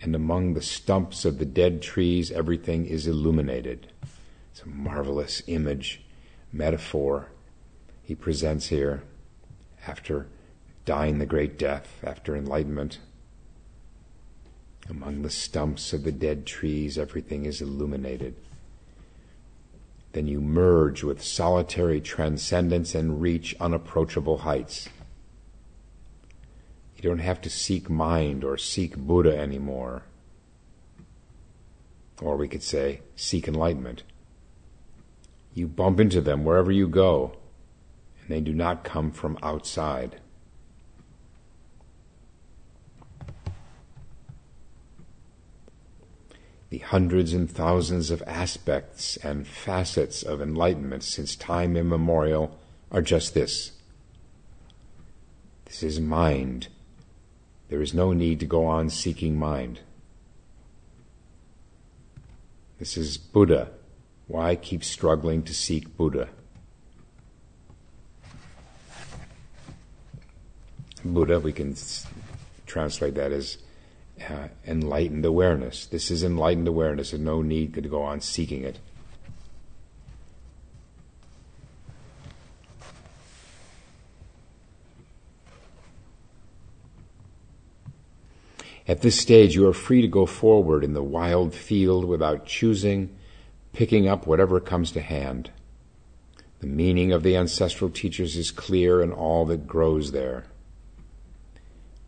and 0.01 0.17
among 0.17 0.55
the 0.55 0.63
stumps 0.63 1.27
of 1.27 1.37
the 1.37 1.45
dead 1.45 1.83
trees, 1.83 2.31
everything 2.31 2.87
is 2.87 3.07
illuminated. 3.07 3.89
It's 4.53 4.63
a 4.63 4.69
marvelous 4.69 5.43
image, 5.47 6.03
metaphor 6.53 7.31
he 8.03 8.15
presents 8.15 8.67
here 8.67 9.03
after 9.87 10.27
dying 10.85 11.19
the 11.19 11.27
great 11.27 11.59
death, 11.59 11.99
after 12.05 12.37
enlightenment. 12.37 12.99
Among 14.91 15.23
the 15.23 15.31
stumps 15.31 15.95
of 15.95 16.03
the 16.05 16.13
dead 16.13 16.45
trees, 16.45 16.99
everything 16.99 17.47
is 17.47 17.63
illuminated. 17.63 18.35
Then 20.13 20.27
you 20.27 20.43
merge 20.43 21.03
with 21.03 21.25
solitary 21.25 22.03
transcendence 22.03 22.95
and 22.95 23.23
reach 23.23 23.57
unapproachable 23.59 24.39
heights. 24.39 24.91
You 26.97 27.03
don't 27.03 27.21
have 27.21 27.41
to 27.41 27.51
seek 27.51 27.89
mind 27.89 28.45
or 28.45 28.59
seek 28.59 28.99
Buddha 28.99 29.35
anymore. 29.35 30.03
Or 32.21 32.37
we 32.37 32.49
could 32.49 32.63
say, 32.63 33.01
seek 33.17 33.49
enlightenment. 33.49 34.03
You 35.55 35.69
bump 35.69 36.01
into 36.01 36.21
them 36.21 36.45
wherever 36.45 36.73
you 36.73 36.89
go, 36.89 37.37
and 38.21 38.31
they 38.31 38.41
do 38.41 38.55
not 38.55 38.85
come 38.85 39.11
from 39.11 39.39
outside. 39.43 40.17
The 46.71 46.79
hundreds 46.79 47.35
and 47.35 47.51
thousands 47.51 48.11
of 48.11 48.23
aspects 48.27 49.19
and 49.19 49.47
facets 49.47 50.23
of 50.23 50.41
enlightenment 50.41 51.05
since 51.05 51.37
time 51.37 51.77
immemorial 51.77 52.59
are 52.91 53.03
just 53.03 53.35
this. 53.35 53.73
This 55.67 55.83
is 55.83 56.01
mind. 56.01 56.69
There 57.69 57.83
is 57.83 57.93
no 57.93 58.15
need 58.15 58.41
to 58.41 58.47
go 58.47 58.65
on 58.65 58.89
seeking 58.89 59.39
mind. 59.39 59.81
This 62.79 62.97
is 62.97 63.19
Buddha 63.19 63.71
why 64.33 64.57
keep 64.57 64.83
struggling 64.83 65.43
to 65.43 65.53
seek 65.53 65.95
Buddha? 65.95 66.27
Buddha, 71.05 71.39
we 71.39 71.53
can 71.53 71.77
translate 72.65 73.15
that 73.17 73.31
as 73.31 73.59
uh, 74.27 74.49
enlightened 74.67 75.27
awareness. 75.27 75.85
This 75.85 76.11
is 76.11 76.25
enlightened 76.25 76.67
awareness, 76.67 77.13
and 77.13 77.27
no 77.27 77.43
need 77.43 77.75
to 77.75 77.83
go 77.83 78.01
on 78.01 78.23
seeking 78.23 78.65
it. 78.65 78.79
At 88.89 89.03
this 89.03 89.21
stage, 89.21 89.55
you 89.55 89.69
are 89.69 89.75
free 89.75 90.01
to 90.01 90.09
go 90.09 90.25
forward 90.25 90.85
in 90.85 90.95
the 90.95 91.03
wild 91.03 91.55
field 91.55 92.07
without 92.07 92.47
choosing 92.47 93.15
picking 93.73 94.09
up 94.09 94.27
whatever 94.27 94.61
comes 94.61 94.93
to 94.93 95.01
hand. 95.01 95.51
The 96.61 96.67
meaning 96.67 97.13
of 97.13 97.23
the 97.23 97.37
ancestral 97.37 97.91
teachers 97.91 98.37
is 98.37 98.51
clear 98.51 99.03
in 99.03 99.13
all 99.13 99.45
that 99.47 99.67
grows 99.67 100.13
there. 100.13 100.45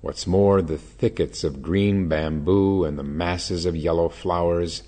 What's 0.00 0.26
more, 0.26 0.60
the 0.60 0.78
thickets 0.78 1.44
of 1.44 1.62
green 1.62 2.08
bamboo 2.08 2.84
and 2.84 2.98
the 2.98 3.02
masses 3.02 3.64
of 3.64 3.74
yellow 3.74 4.08
flowers, 4.08 4.82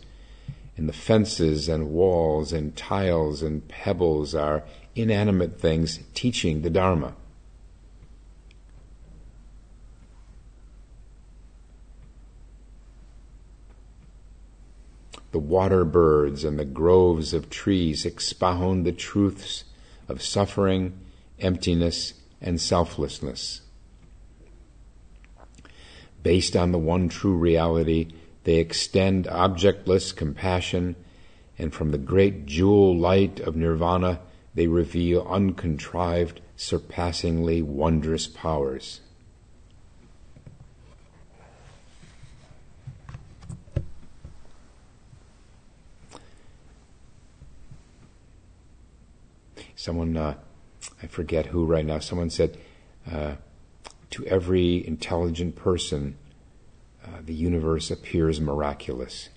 and 0.76 0.88
the 0.88 0.92
fences 0.92 1.68
and 1.68 1.88
walls 1.88 2.52
and 2.52 2.76
tiles 2.76 3.42
and 3.42 3.66
pebbles 3.66 4.34
are 4.34 4.62
inanimate 4.94 5.58
things 5.58 6.00
teaching 6.12 6.62
the 6.62 6.70
Dharma. 6.70 7.14
The 15.36 15.40
water 15.40 15.84
birds 15.84 16.44
and 16.44 16.58
the 16.58 16.64
groves 16.64 17.34
of 17.34 17.50
trees 17.50 18.06
expound 18.06 18.86
the 18.86 18.90
truths 18.92 19.64
of 20.08 20.22
suffering, 20.22 20.98
emptiness, 21.38 22.14
and 22.40 22.58
selflessness. 22.58 23.60
Based 26.22 26.56
on 26.56 26.72
the 26.72 26.78
one 26.78 27.10
true 27.10 27.36
reality, 27.36 28.08
they 28.44 28.54
extend 28.54 29.26
objectless 29.26 30.10
compassion, 30.10 30.96
and 31.58 31.74
from 31.74 31.90
the 31.90 31.98
great 31.98 32.46
jewel 32.46 32.96
light 32.96 33.38
of 33.38 33.56
nirvana, 33.56 34.20
they 34.54 34.68
reveal 34.68 35.26
uncontrived, 35.28 36.40
surpassingly 36.56 37.60
wondrous 37.60 38.26
powers. 38.26 39.02
Someone, 49.76 50.16
uh, 50.16 50.34
I 51.02 51.06
forget 51.06 51.46
who 51.46 51.66
right 51.66 51.84
now, 51.84 51.98
someone 51.98 52.30
said, 52.30 52.58
uh, 53.10 53.34
to 54.10 54.24
every 54.26 54.86
intelligent 54.86 55.54
person, 55.54 56.16
uh, 57.04 57.18
the 57.24 57.34
universe 57.34 57.90
appears 57.90 58.40
miraculous. 58.40 59.28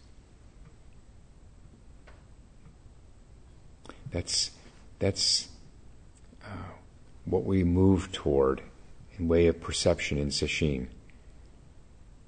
That's, 4.11 4.51
that's 4.97 5.49
uh, 6.43 6.71
what 7.25 7.43
we 7.43 7.63
move 7.63 8.11
toward 8.11 8.61
in 9.17 9.27
way 9.27 9.47
of 9.47 9.61
perception 9.61 10.17
in 10.17 10.29
Sesshin. 10.29 10.87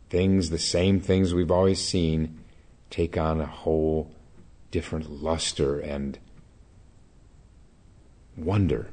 Things, 0.10 0.50
the 0.50 0.60
same 0.60 1.00
things 1.00 1.34
we've 1.34 1.50
always 1.50 1.80
seen, 1.80 2.40
take 2.90 3.18
on 3.18 3.40
a 3.40 3.46
whole 3.46 4.12
different 4.70 5.24
luster 5.24 5.80
and 5.80 6.20
wonder. 8.38 8.90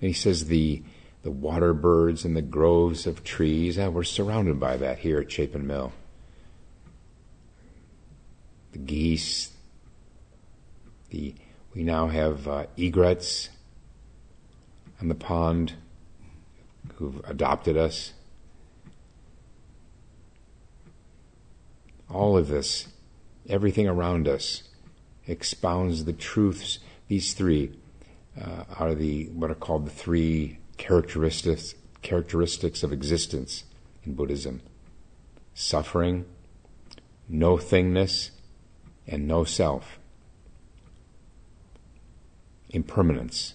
And 0.00 0.08
he 0.08 0.12
says 0.12 0.46
the 0.46 0.82
the 1.22 1.30
water 1.30 1.74
birds 1.74 2.24
and 2.24 2.34
the 2.34 2.42
groves 2.42 3.06
of 3.06 3.22
trees. 3.22 3.78
Uh, 3.78 3.90
we're 3.90 4.04
surrounded 4.04 4.58
by 4.58 4.78
that 4.78 5.00
here 5.00 5.20
at 5.20 5.30
Chapin 5.30 5.66
Mill. 5.66 5.92
The 8.72 8.78
geese. 8.78 9.50
The 11.10 11.34
we 11.74 11.82
now 11.84 12.08
have 12.08 12.48
uh, 12.48 12.66
egrets 12.76 13.50
on 15.00 15.08
the 15.08 15.14
pond 15.14 15.74
who've 16.94 17.20
adopted 17.24 17.76
us. 17.76 18.12
All 22.12 22.36
of 22.36 22.48
this, 22.48 22.88
everything 23.48 23.88
around 23.88 24.28
us, 24.28 24.64
expounds 25.26 26.04
the 26.04 26.12
truths. 26.12 26.78
These 27.08 27.34
three 27.34 27.72
uh, 28.40 28.64
are 28.78 28.94
the 28.94 29.26
what 29.28 29.50
are 29.50 29.54
called 29.54 29.86
the 29.86 29.90
three 29.90 30.58
characteristics 30.76 31.74
characteristics 32.02 32.82
of 32.82 32.92
existence 32.92 33.64
in 34.04 34.14
Buddhism: 34.14 34.62
suffering, 35.54 36.24
no 37.28 37.56
thingness, 37.56 38.30
and 39.06 39.26
no 39.26 39.44
self. 39.44 39.98
Impermanence. 42.70 43.54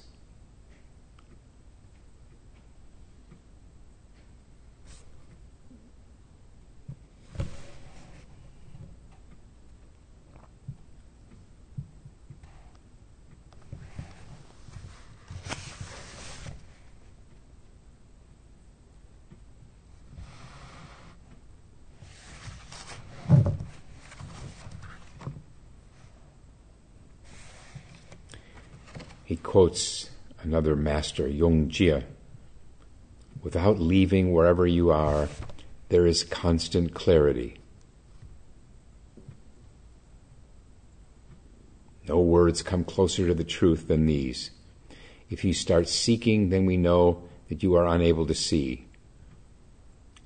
He 29.25 29.35
quotes 29.37 30.11
another 30.43 30.75
master, 30.75 31.27
Yung 31.27 31.67
Jia. 31.67 32.03
Without 33.41 33.79
leaving 33.79 34.31
wherever 34.31 34.67
you 34.67 34.91
are, 34.91 35.27
there 35.89 36.05
is 36.05 36.23
constant 36.23 36.93
clarity. 36.93 37.57
No 42.07 42.19
words 42.19 42.61
come 42.61 42.83
closer 42.83 43.25
to 43.25 43.33
the 43.33 43.43
truth 43.43 43.87
than 43.87 44.05
these. 44.05 44.51
If 45.31 45.43
you 45.43 45.55
start 45.55 45.89
seeking, 45.89 46.49
then 46.49 46.67
we 46.67 46.77
know 46.77 47.23
that 47.49 47.63
you 47.63 47.73
are 47.75 47.87
unable 47.87 48.27
to 48.27 48.35
see. 48.35 48.85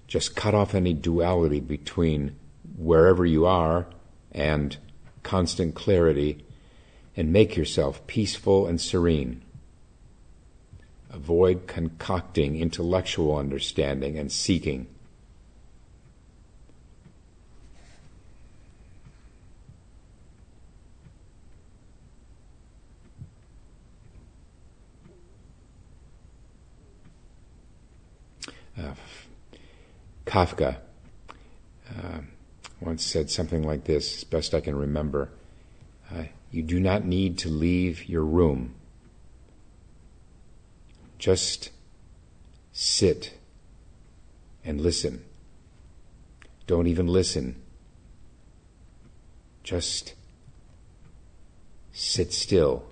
Just 0.08 0.36
cut 0.36 0.54
off 0.54 0.76
any 0.76 0.94
duality 0.94 1.62
between 1.62 2.36
wherever 2.78 3.26
you 3.26 3.46
are 3.46 3.88
and 4.34 4.78
constant 5.24 5.74
clarity 5.74 6.44
and 7.20 7.34
make 7.34 7.58
yourself 7.58 8.08
peaceful 8.08 8.66
and 8.66 8.80
serene. 8.80 9.42
Avoid 11.10 11.68
concocting 11.68 12.56
intellectual 12.56 13.36
understanding 13.38 14.18
and 14.18 14.32
seeking. 14.32 14.88
Uh, 28.78 28.94
Kafka 30.26 30.78
uh, 31.90 32.20
once 32.80 33.04
said 33.04 33.30
something 33.30 33.64
like 33.64 33.84
this, 33.84 34.20
as 34.20 34.24
best 34.24 34.54
I 34.54 34.62
can 34.62 34.78
remember. 34.78 35.28
Uh, 36.10 36.24
you 36.52 36.64
do 36.64 36.80
not 36.80 37.06
need 37.06 37.38
to 37.40 37.50
leave 37.50 38.06
your 38.10 38.24
room. 38.24 38.76
Just 41.18 41.72
sit 42.72 43.38
and 44.64 44.82
listen. 44.82 45.24
Don't 46.66 46.88
even 46.88 47.08
listen. 47.08 47.62
Just 49.64 50.14
sit 51.92 52.34
still. 52.34 52.86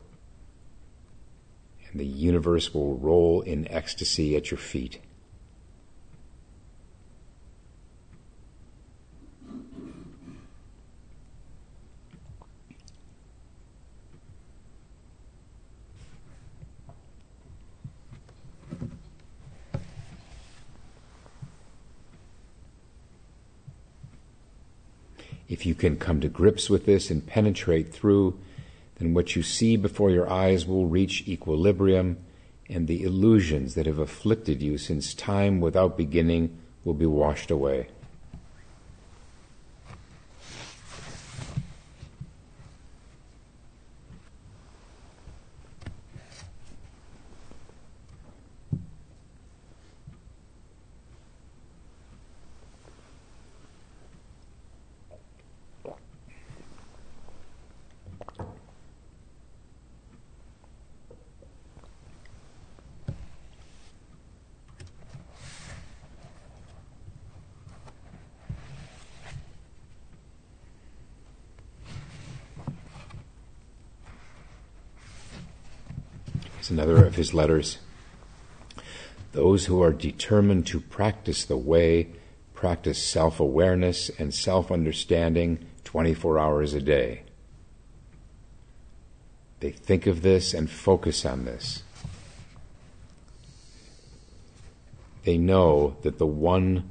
And 1.90 2.00
the 2.00 2.06
universe 2.06 2.74
will 2.74 2.98
roll 2.98 3.42
in 3.42 3.68
ecstasy 3.72 4.36
at 4.36 4.52
your 4.52 4.58
feet. 4.58 5.00
If 25.50 25.66
you 25.66 25.76
can 25.76 25.98
come 25.98 26.20
to 26.22 26.28
grips 26.28 26.70
with 26.70 26.86
this 26.86 27.10
and 27.10 27.26
penetrate 27.26 27.94
through, 27.94 28.38
then 28.96 29.14
what 29.14 29.36
you 29.36 29.44
see 29.44 29.78
before 29.78 30.10
your 30.10 30.30
eyes 30.30 30.66
will 30.66 30.88
reach 30.88 31.28
equilibrium, 31.28 32.18
and 32.70 32.88
the 32.88 33.04
illusions 33.04 33.76
that 33.76 33.86
have 33.86 34.00
afflicted 34.00 34.62
you 34.62 34.78
since 34.78 35.14
time 35.14 35.62
without 35.62 35.96
beginning 35.98 36.58
will 36.84 36.94
be 36.94 37.06
washed 37.06 37.50
away. 37.50 37.88
It's 76.68 76.72
another 76.74 77.06
of 77.06 77.16
his 77.28 77.34
letters. 77.34 77.80
Those 79.34 79.66
who 79.66 79.82
are 79.84 79.94
determined 79.94 80.66
to 80.68 80.80
practice 80.80 81.44
the 81.44 81.58
way 81.58 82.08
practice 82.54 83.04
self 83.04 83.40
awareness 83.40 84.10
and 84.18 84.34
self 84.34 84.72
understanding 84.72 85.60
24 85.84 86.40
hours 86.40 86.74
a 86.74 86.82
day. 86.82 87.24
They 89.60 89.72
think 89.72 90.08
of 90.08 90.22
this 90.22 90.54
and 90.54 90.70
focus 90.70 91.26
on 91.26 91.46
this. 91.46 91.84
They 95.24 95.38
know 95.38 95.98
that 96.04 96.20
the 96.20 96.26
one 96.26 96.90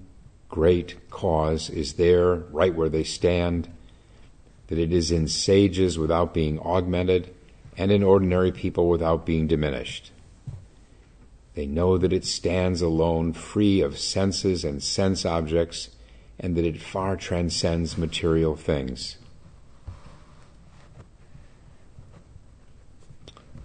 great 0.49 1.11
cause 1.11 1.71
is 1.71 1.95
there, 1.95 2.35
right 2.35 2.75
where 2.75 2.89
they 2.89 3.05
stand, 3.05 3.69
that 4.67 4.79
it 4.79 4.93
is 4.93 5.11
in 5.11 5.29
sages 5.29 5.99
without 5.99 6.35
being 6.35 6.59
augmented, 6.61 7.35
and 7.79 7.91
in 7.91 8.03
ordinary 8.03 8.53
people 8.53 8.89
without 8.89 9.25
being 9.25 9.47
diminished. 9.47 10.11
They 11.57 11.67
know 11.67 11.97
that 11.97 12.13
it 12.13 12.27
stands 12.27 12.83
alone, 12.83 13.33
free 13.33 13.81
of 13.81 13.99
senses 13.99 14.63
and 14.63 14.83
sense 14.83 15.25
objects, 15.25 15.89
and 16.39 16.55
that 16.55 16.67
it 16.67 16.83
far 16.83 17.17
transcends 17.17 17.97
material 17.97 18.57
things. 18.57 19.17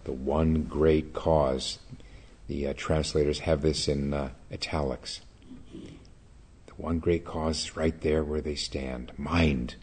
The 0.05 0.13
one 0.13 0.63
great 0.63 1.11
cause. 1.11 1.79
The 2.47 2.67
uh, 2.67 2.73
translators 2.77 3.39
have 3.39 3.61
this 3.61 3.89
in 3.89 4.13
uh, 4.13 4.29
italics. 4.49 5.19
The 5.73 6.73
one 6.77 6.99
great 6.99 7.25
cause 7.25 7.65
is 7.65 7.75
right 7.75 7.99
there 7.99 8.23
where 8.23 8.41
they 8.41 8.55
stand 8.55 9.11
mind. 9.17 9.75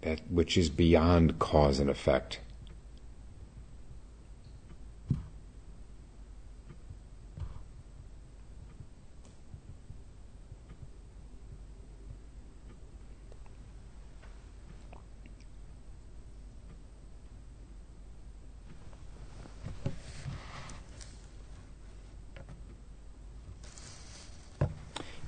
That 0.00 0.22
which 0.30 0.56
is 0.56 0.70
beyond 0.70 1.38
cause 1.38 1.78
and 1.78 1.90
effect. 1.90 2.40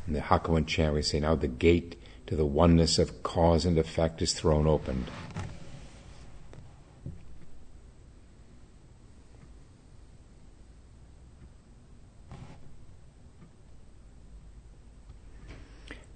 In 0.07 0.13
the 0.13 0.21
Hakuin 0.21 0.67
chant, 0.67 0.95
we 0.95 1.03
say, 1.03 1.21
Now 1.21 1.35
the 1.35 1.49
gate 1.49 2.01
to 2.27 2.37
the 2.37 2.47
oneness 2.47 2.99
of 2.99 3.23
cause 3.23 3.65
and 3.65 3.79
effect 3.79 4.23
is 4.23 4.33
thrown 4.33 4.67
open. 4.67 5.07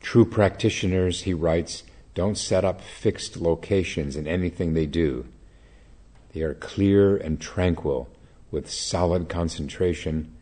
True 0.00 0.24
practitioners, 0.24 1.22
he 1.22 1.32
writes, 1.32 1.84
don't 2.14 2.36
set 2.36 2.64
up 2.64 2.80
fixed 2.80 3.36
locations 3.36 4.16
in 4.16 4.26
anything 4.26 4.74
they 4.74 4.86
do. 4.86 5.26
They 6.32 6.42
are 6.42 6.54
clear 6.54 7.16
and 7.16 7.40
tranquil 7.40 8.08
with 8.50 8.68
solid 8.68 9.28
concentration 9.28 10.34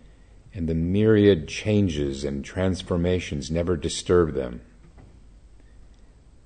and 0.55 0.69
the 0.69 0.75
myriad 0.75 1.49
changes 1.49 2.25
and 2.25 2.45
transformations 2.45 3.51
never 3.51 3.77
disturb 3.77 4.35
them. 4.35 4.61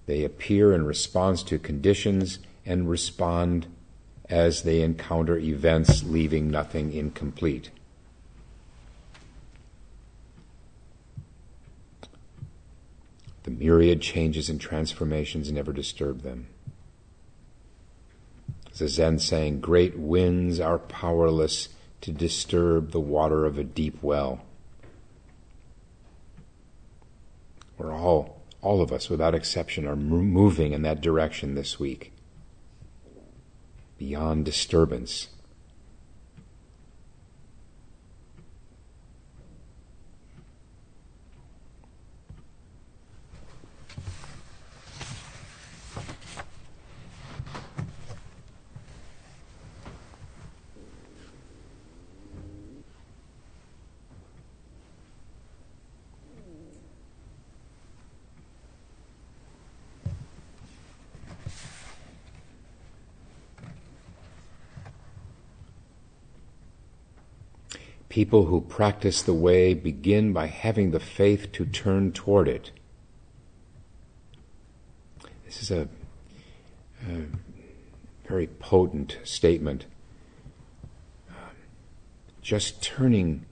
They 0.07 0.25
appear 0.25 0.73
in 0.73 0.85
response 0.85 1.43
to 1.45 1.59
conditions 1.59 2.39
and 2.67 2.89
respond 2.89 3.67
as 4.29 4.63
they 4.63 4.83
encounter 4.83 5.39
events, 5.39 6.03
leaving 6.03 6.51
nothing 6.51 6.93
incomplete. 6.93 7.71
The 13.45 13.51
myriad 13.51 14.01
changes 14.01 14.49
and 14.49 14.61
transformations 14.61 15.51
never 15.51 15.73
disturb 15.73 16.23
them. 16.23 16.47
A 18.81 18.89
Zen 18.89 19.21
saying, 19.21 19.61
great 19.61 19.97
winds 19.97 20.59
are 20.59 20.79
powerless 20.79 21.69
to 22.03 22.13
disturb 22.13 22.91
the 22.91 23.01
water 23.01 23.47
of 23.47 23.57
a 23.57 23.65
deep 23.65 24.03
well. 24.03 24.43
We're 27.79 27.95
all, 27.95 28.43
all 28.61 28.83
of 28.83 28.93
us, 28.93 29.09
without 29.09 29.35
exception, 29.35 29.87
are 29.87 29.97
moving 29.97 30.73
in 30.73 30.83
that 30.83 31.01
direction 31.01 31.55
this 31.55 31.81
week. 31.81 32.13
Beyond 33.99 34.45
disturbance. 34.45 35.29
People 68.13 68.45
who 68.45 68.61
practice 68.61 69.23
the 69.23 69.33
way 69.33 69.73
begin 69.73 70.35
by 70.35 70.47
having 70.47 70.91
the 70.91 71.01
faith 71.01 71.51
to 71.53 71.65
turn 71.65 72.13
toward 72.13 72.47
it. 72.47 72.71
This 75.47 75.63
is 75.63 75.71
a, 75.71 75.89
a 77.09 77.23
very 78.29 78.49
potent 78.49 79.17
statement. 79.25 79.87
Just 82.43 82.83
turning 82.83 83.47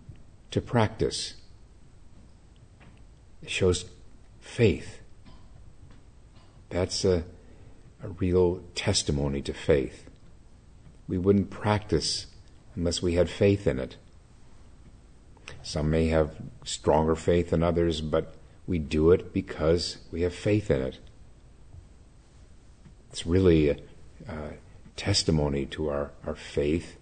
to 0.50 0.60
practice 0.60 1.36
shows 3.46 3.86
faith. 4.40 4.98
That's 6.68 7.02
a, 7.06 7.24
a 8.02 8.08
real 8.08 8.62
testimony 8.74 9.40
to 9.40 9.54
faith. 9.54 10.10
We 11.08 11.16
wouldn't 11.16 11.48
practice 11.48 12.26
unless 12.76 13.00
we 13.00 13.14
had 13.14 13.30
faith 13.30 13.66
in 13.66 13.78
it. 13.78 13.96
Some 15.62 15.90
may 15.90 16.08
have 16.08 16.36
stronger 16.64 17.14
faith 17.14 17.50
than 17.50 17.62
others, 17.62 18.00
but 18.00 18.34
we 18.66 18.78
do 18.78 19.10
it 19.10 19.32
because 19.32 19.98
we 20.10 20.22
have 20.22 20.34
faith 20.34 20.70
in 20.70 20.80
it. 20.80 20.98
It's 23.10 23.26
really 23.26 23.68
a, 23.68 23.76
a 24.28 24.52
testimony 24.96 25.66
to 25.66 25.88
our, 25.88 26.12
our 26.26 26.34
faith 26.34 26.96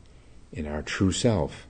in 0.53 0.67
our 0.67 0.83
true 0.83 1.13
self. 1.13 1.67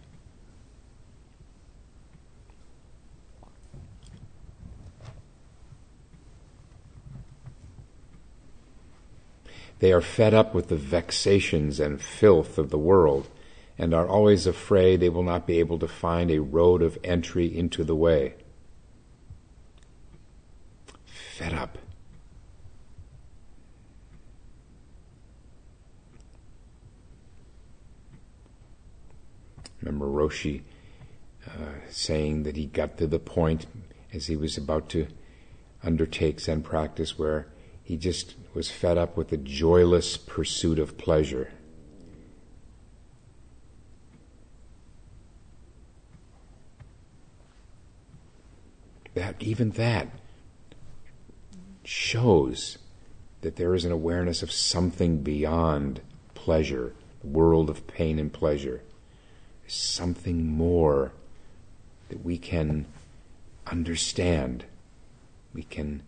They 9.81 9.93
are 9.93 10.01
fed 10.01 10.35
up 10.35 10.55
with 10.55 10.69
the 10.69 10.77
vexations 10.77 11.79
and 11.79 12.01
filth 12.01 12.59
of 12.59 12.71
the 12.71 12.79
world 12.79 13.29
and 13.79 13.95
are 13.95 14.09
always 14.09 14.47
afraid 14.47 14.99
they 14.99 15.09
will 15.09 15.23
not 15.23 15.47
be 15.47 15.61
able 15.61 15.79
to 15.79 15.89
find 15.89 16.31
a 16.31 16.41
road 16.41 16.83
of 16.83 16.99
entry 17.05 17.47
into 17.47 17.85
the 17.85 17.95
way. 17.95 18.35
Fed 21.07 21.55
up. 21.55 21.79
Remember 29.81 30.07
Roshi 30.07 30.63
uh, 31.47 31.51
saying 31.89 32.43
that 32.43 32.57
he 32.57 32.67
got 32.67 32.99
to 32.99 33.07
the 33.07 33.21
point 33.21 33.67
as 34.13 34.27
he 34.27 34.35
was 34.35 34.57
about 34.57 34.89
to 34.91 35.07
undertake 35.83 36.41
Zen 36.41 36.63
practice 36.63 37.17
where 37.17 37.47
he 37.85 37.97
just 37.97 38.35
was 38.53 38.71
fed 38.71 38.99
up 38.99 39.17
with 39.17 39.29
the 39.29 39.37
joyless 39.37 40.17
pursuit 40.17 40.79
of 40.79 40.99
pleasure. 40.99 41.53
That 49.19 49.35
even 49.41 49.71
that 49.73 50.09
shows 51.83 52.79
that 53.41 53.57
there 53.57 53.75
is 53.75 53.85
an 53.85 53.91
awareness 53.91 54.45
of 54.45 54.53
something 54.53 55.23
beyond 55.23 56.01
pleasure, 56.35 56.95
the 57.21 57.27
world 57.27 57.69
of 57.69 57.87
pain 57.89 58.21
and 58.21 58.33
pleasure. 58.33 58.81
Something 59.67 60.47
more 60.47 61.11
that 62.11 62.25
we 62.25 62.39
can 62.39 62.87
understand, 63.67 64.65
we 65.53 65.65
can 65.65 66.03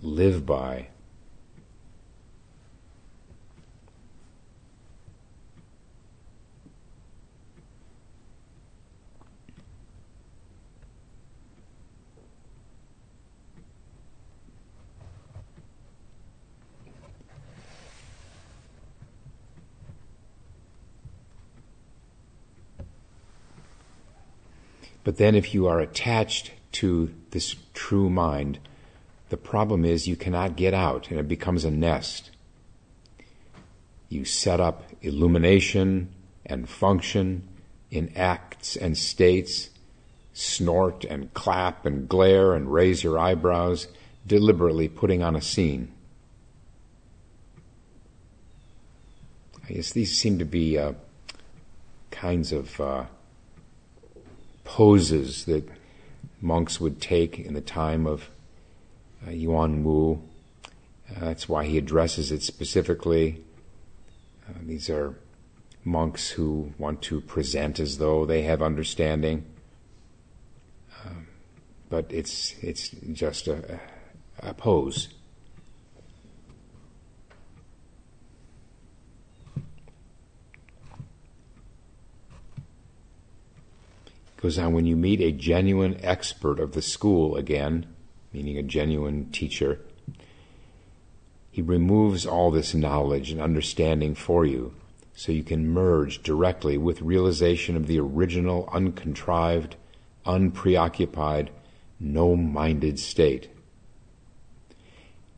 live 0.00 0.46
by. 0.46 0.86
But 25.04 25.16
then, 25.16 25.34
if 25.34 25.52
you 25.54 25.66
are 25.66 25.80
attached 25.80 26.52
to 26.72 27.12
this 27.30 27.56
true 27.74 28.08
mind, 28.08 28.58
the 29.30 29.36
problem 29.36 29.84
is 29.84 30.06
you 30.06 30.16
cannot 30.16 30.56
get 30.56 30.74
out 30.74 31.10
and 31.10 31.18
it 31.18 31.28
becomes 31.28 31.64
a 31.64 31.70
nest. 31.70 32.30
You 34.08 34.24
set 34.24 34.60
up 34.60 34.84
illumination 35.00 36.12
and 36.44 36.68
function 36.68 37.48
in 37.90 38.12
acts 38.16 38.76
and 38.76 38.96
states, 38.96 39.70
snort 40.32 41.04
and 41.04 41.32
clap 41.34 41.84
and 41.86 42.08
glare 42.08 42.54
and 42.54 42.72
raise 42.72 43.02
your 43.02 43.18
eyebrows, 43.18 43.88
deliberately 44.26 44.88
putting 44.88 45.22
on 45.22 45.34
a 45.34 45.40
scene. 45.40 45.92
I 49.64 49.74
guess 49.74 49.92
these 49.92 50.16
seem 50.16 50.38
to 50.38 50.44
be 50.44 50.78
uh, 50.78 50.92
kinds 52.10 52.52
of 52.52 52.80
uh, 52.80 53.04
poses 54.72 55.44
that 55.44 55.68
monks 56.40 56.80
would 56.80 56.98
take 56.98 57.38
in 57.38 57.52
the 57.52 57.60
time 57.60 58.06
of 58.06 58.30
uh, 59.26 59.30
Yuan 59.30 59.84
Wu. 59.84 60.22
Uh, 61.10 61.26
that's 61.26 61.46
why 61.46 61.66
he 61.66 61.76
addresses 61.76 62.32
it 62.32 62.42
specifically. 62.42 63.44
Uh, 64.48 64.54
these 64.62 64.88
are 64.88 65.14
monks 65.84 66.30
who 66.30 66.72
want 66.78 67.02
to 67.02 67.20
present 67.20 67.78
as 67.78 67.98
though 67.98 68.24
they 68.24 68.44
have 68.44 68.62
understanding, 68.62 69.44
um, 71.04 71.26
but 71.90 72.06
it's 72.10 72.54
it's 72.62 72.88
just 73.12 73.48
a, 73.48 73.78
a 74.38 74.54
pose. 74.54 75.08
Goes 84.42 84.58
on 84.58 84.72
when 84.72 84.86
you 84.86 84.96
meet 84.96 85.20
a 85.20 85.30
genuine 85.30 85.96
expert 86.02 86.58
of 86.58 86.72
the 86.72 86.82
school 86.82 87.36
again, 87.36 87.86
meaning 88.32 88.58
a 88.58 88.62
genuine 88.62 89.30
teacher, 89.30 89.78
he 91.52 91.62
removes 91.62 92.26
all 92.26 92.50
this 92.50 92.74
knowledge 92.74 93.30
and 93.30 93.40
understanding 93.40 94.16
for 94.16 94.44
you 94.44 94.74
so 95.14 95.30
you 95.30 95.44
can 95.44 95.68
merge 95.68 96.22
directly 96.24 96.76
with 96.76 97.02
realization 97.02 97.76
of 97.76 97.86
the 97.86 98.00
original, 98.00 98.68
uncontrived, 98.72 99.76
unpreoccupied, 100.26 101.50
no 102.00 102.34
minded 102.34 102.98
state. 102.98 103.48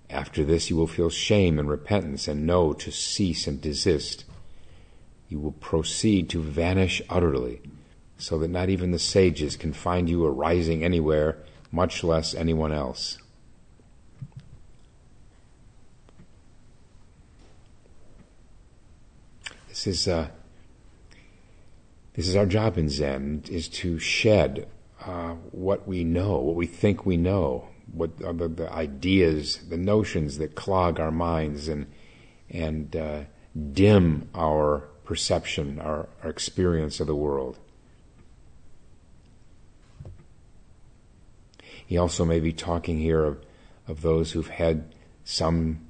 After 0.08 0.44
this, 0.44 0.70
you 0.70 0.76
will 0.76 0.86
feel 0.86 1.10
shame 1.10 1.58
and 1.58 1.68
repentance 1.68 2.26
and 2.26 2.46
know 2.46 2.72
to 2.72 2.90
cease 2.90 3.46
and 3.46 3.60
desist. 3.60 4.24
You 5.28 5.40
will 5.40 5.52
proceed 5.52 6.30
to 6.30 6.40
vanish 6.40 7.02
utterly 7.10 7.60
so 8.24 8.38
that 8.38 8.48
not 8.48 8.70
even 8.70 8.90
the 8.90 8.98
sages 8.98 9.54
can 9.54 9.74
find 9.74 10.08
you 10.08 10.24
arising 10.24 10.82
anywhere, 10.82 11.36
much 11.70 12.02
less 12.02 12.34
anyone 12.34 12.72
else. 12.72 13.18
This 19.68 19.86
is 19.86 20.08
uh, 20.08 20.28
this 22.14 22.26
is 22.26 22.34
our 22.34 22.46
job 22.46 22.78
in 22.78 22.88
Zen 22.88 23.42
is 23.50 23.68
to 23.80 23.98
shed 23.98 24.68
uh, 25.04 25.34
what 25.50 25.86
we 25.86 26.02
know, 26.02 26.38
what 26.38 26.56
we 26.56 26.66
think 26.66 27.04
we 27.04 27.18
know, 27.18 27.68
what 27.92 28.16
the, 28.16 28.48
the, 28.48 28.72
ideas, 28.72 29.58
the 29.68 29.76
notions 29.76 30.38
that 30.38 30.54
clog 30.54 30.98
our 30.98 31.10
minds 31.10 31.68
and 31.68 31.86
and 32.48 32.96
uh, 32.96 33.24
dim 33.72 34.30
our 34.34 34.88
perception, 35.04 35.78
our, 35.78 36.08
our 36.22 36.30
experience 36.30 37.00
of 37.00 37.06
the 37.06 37.14
world. 37.14 37.58
He 41.86 41.98
also 41.98 42.24
may 42.24 42.40
be 42.40 42.52
talking 42.52 42.98
here 42.98 43.24
of, 43.24 43.44
of 43.86 44.02
those 44.02 44.32
who've 44.32 44.48
had 44.48 44.94
some 45.24 45.86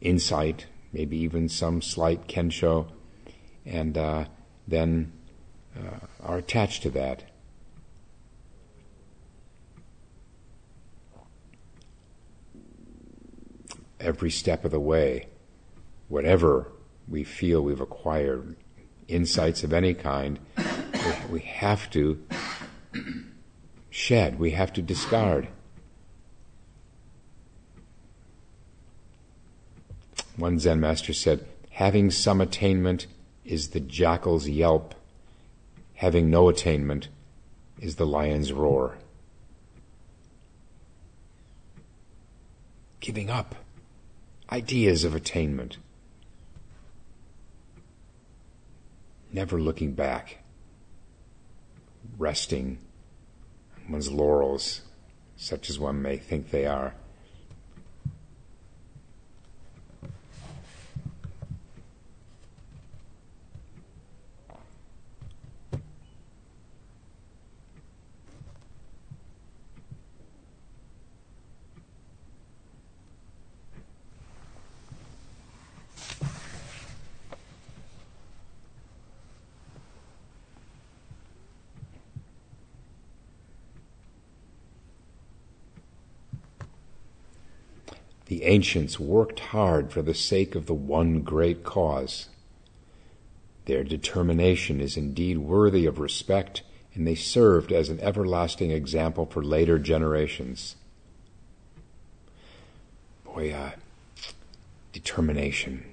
insight, 0.00 0.66
maybe 0.92 1.16
even 1.18 1.48
some 1.48 1.82
slight 1.82 2.28
kensho, 2.28 2.88
and 3.64 3.96
uh, 3.96 4.24
then 4.66 5.12
uh, 5.76 6.06
are 6.20 6.38
attached 6.38 6.82
to 6.82 6.90
that. 6.90 7.24
Every 14.00 14.30
step 14.30 14.64
of 14.64 14.72
the 14.72 14.80
way, 14.80 15.26
whatever 16.08 16.72
we 17.08 17.22
feel 17.22 17.62
we've 17.62 17.80
acquired, 17.80 18.56
insights 19.06 19.62
of 19.62 19.72
any 19.72 19.94
kind, 19.94 20.38
we, 20.56 21.32
we 21.32 21.40
have 21.40 21.88
to 21.90 22.24
shed, 23.92 24.38
we 24.38 24.52
have 24.52 24.72
to 24.72 24.80
discard. 24.80 25.46
One 30.36 30.58
Zen 30.58 30.80
master 30.80 31.12
said, 31.12 31.46
having 31.70 32.10
some 32.10 32.40
attainment 32.40 33.06
is 33.44 33.68
the 33.68 33.80
jackal's 33.80 34.48
yelp, 34.48 34.94
having 35.94 36.30
no 36.30 36.48
attainment 36.48 37.08
is 37.80 37.96
the 37.96 38.06
lion's 38.06 38.50
roar. 38.50 38.96
Giving 43.00 43.28
up 43.28 43.56
ideas 44.50 45.04
of 45.04 45.14
attainment, 45.14 45.76
never 49.30 49.60
looking 49.60 49.92
back, 49.92 50.38
resting 52.16 52.78
one's 53.92 54.10
laurels, 54.10 54.80
such 55.36 55.68
as 55.68 55.78
one 55.78 56.00
may 56.00 56.16
think 56.16 56.50
they 56.50 56.66
are. 56.66 56.94
The 88.32 88.41
ancients 88.52 89.00
worked 89.00 89.40
hard 89.40 89.90
for 89.90 90.02
the 90.02 90.12
sake 90.12 90.54
of 90.54 90.66
the 90.66 90.74
one 90.74 91.22
great 91.22 91.64
cause. 91.64 92.28
Their 93.64 93.82
determination 93.82 94.78
is 94.78 94.94
indeed 94.94 95.38
worthy 95.38 95.86
of 95.86 95.98
respect, 95.98 96.62
and 96.92 97.06
they 97.06 97.14
served 97.14 97.72
as 97.72 97.88
an 97.88 97.98
everlasting 98.00 98.70
example 98.70 99.24
for 99.24 99.42
later 99.42 99.78
generations. 99.78 100.76
Boy, 103.24 103.52
uh, 103.52 103.70
determination. 104.92 105.86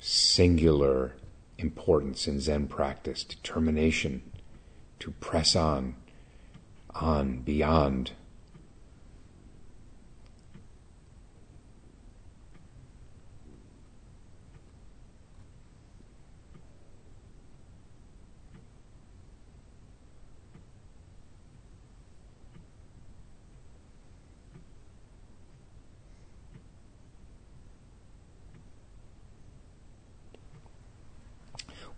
Singular 0.00 1.12
importance 1.58 2.26
in 2.26 2.40
Zen 2.40 2.66
practice, 2.66 3.22
determination 3.22 4.22
to 4.98 5.12
press 5.12 5.54
on, 5.54 5.94
on, 6.94 7.40
beyond. 7.40 8.12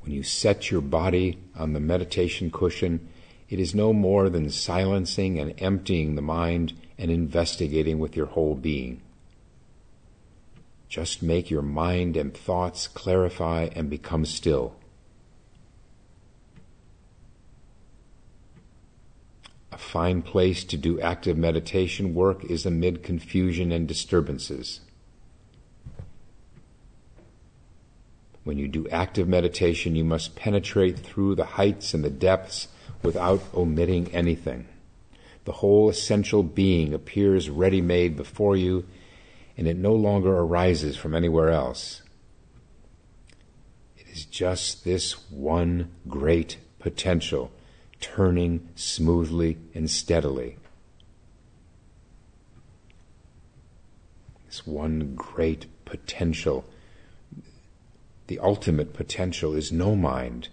When 0.03 0.13
you 0.13 0.25
set 0.25 0.69
your 0.71 0.81
body 0.81 1.39
on 1.57 1.75
the 1.75 1.81
meditation 1.81 2.51
cushion, 2.51 3.09
it 3.53 3.61
is 3.61 3.75
no 3.75 3.93
more 3.93 4.31
than 4.31 4.49
silencing 4.49 5.39
and 5.39 5.53
emptying 5.59 6.15
the 6.15 6.23
mind 6.23 6.73
and 6.97 7.11
investigating 7.11 7.99
with 7.99 8.17
your 8.17 8.25
whole 8.25 8.55
being. 8.55 9.03
Just 10.89 11.23
make 11.23 11.51
your 11.51 11.61
mind 11.61 12.17
and 12.17 12.33
thoughts 12.33 12.89
clarify 12.89 13.69
and 13.77 13.91
become 13.91 14.25
still. 14.25 14.75
A 19.71 19.77
fine 19.77 20.23
place 20.23 20.65
to 20.65 20.79
do 20.79 20.99
active 21.03 21.37
meditation 21.37 22.15
work 22.15 22.43
is 22.45 22.65
amid 22.65 23.03
confusion 23.03 23.71
and 23.71 23.87
disturbances. 23.87 24.81
When 28.45 28.57
you 28.57 28.67
do 28.67 28.89
active 28.89 29.29
meditation, 29.29 29.95
you 29.95 30.05
must 30.05 30.37
penetrate 30.37 30.99
through 30.99 31.35
the 31.35 31.45
heights 31.45 31.93
and 31.93 32.03
the 32.03 32.09
depths 32.09 32.69
without 33.03 33.43
omitting 33.55 34.13
anything. 34.15 34.67
The 35.45 35.53
whole 35.53 35.89
essential 35.89 36.43
being 36.43 36.95
appears 36.95 37.51
ready 37.51 37.81
made 37.81 38.17
before 38.17 38.57
you, 38.57 38.87
and 39.57 39.67
it 39.67 39.77
no 39.77 39.95
longer 39.95 40.33
arises 40.33 40.97
from 40.97 41.15
anywhere 41.15 41.51
else. 41.51 42.03
It 43.97 44.07
is 44.09 44.25
just 44.25 44.85
this 44.85 45.31
one 45.31 45.91
great 46.09 46.59
potential 46.79 47.51
turning 48.01 48.69
smoothly 48.75 49.57
and 49.75 49.89
steadily. 49.89 50.57
This 54.47 54.67
one 54.67 55.15
great 55.15 55.67
potential. 55.87 56.65
The 58.27 58.39
ultimate 58.39 58.93
potential 58.93 59.55
is 59.55 59.73
no 59.73 59.97
mind. 59.97 60.49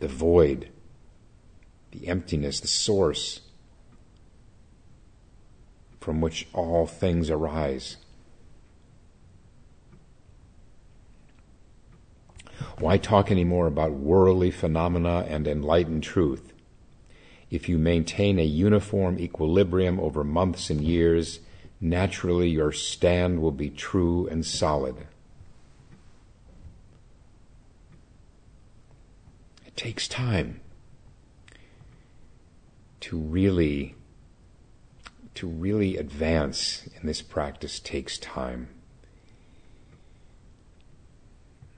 The 0.00 0.08
void, 0.08 0.68
the 1.90 2.06
emptiness, 2.08 2.60
the 2.60 2.68
source 2.68 3.40
from 6.00 6.20
which 6.20 6.46
all 6.54 6.86
things 6.86 7.28
arise. 7.28 7.96
Why 12.78 12.96
talk 12.96 13.30
anymore 13.30 13.66
about 13.66 13.92
worldly 13.92 14.50
phenomena 14.50 15.26
and 15.28 15.48
enlightened 15.48 16.04
truth? 16.04 16.52
If 17.50 17.68
you 17.68 17.78
maintain 17.78 18.38
a 18.38 18.44
uniform 18.44 19.18
equilibrium 19.18 19.98
over 19.98 20.22
months 20.22 20.70
and 20.70 20.80
years, 20.80 21.40
naturally 21.80 22.48
your 22.48 22.72
stand 22.72 23.42
will 23.42 23.52
be 23.52 23.70
true 23.70 24.28
and 24.28 24.46
solid. 24.46 25.06
Takes 29.78 30.08
time 30.08 30.60
to 32.98 33.16
really 33.16 33.94
to 35.34 35.46
really 35.46 35.96
advance 35.96 36.88
in 37.00 37.06
this 37.06 37.22
practice 37.22 37.78
takes 37.78 38.18
time. 38.18 38.68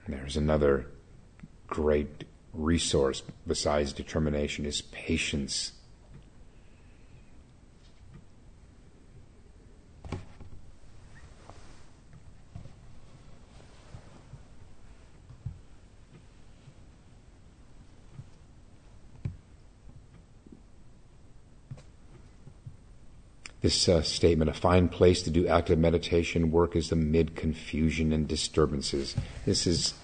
There's 0.09 0.39
another 0.39 0.87
great 1.67 2.25
resource 2.55 3.23
besides 3.47 3.93
determination 3.93 4.65
is 4.65 4.81
patience. 4.81 5.73
This 23.61 23.89
uh, 23.91 24.01
statement, 24.01 24.51
a 24.51 24.55
fine 24.55 24.89
place 24.89 25.23
to 25.23 25.31
do 25.31 25.47
active 25.47 25.79
meditation 25.79 26.51
work 26.51 26.75
is 26.75 26.91
amid 26.91 27.37
confusion 27.37 28.13
and 28.13 28.27
disturbances. 28.27 29.15
This 29.45 29.67
is 29.67 29.95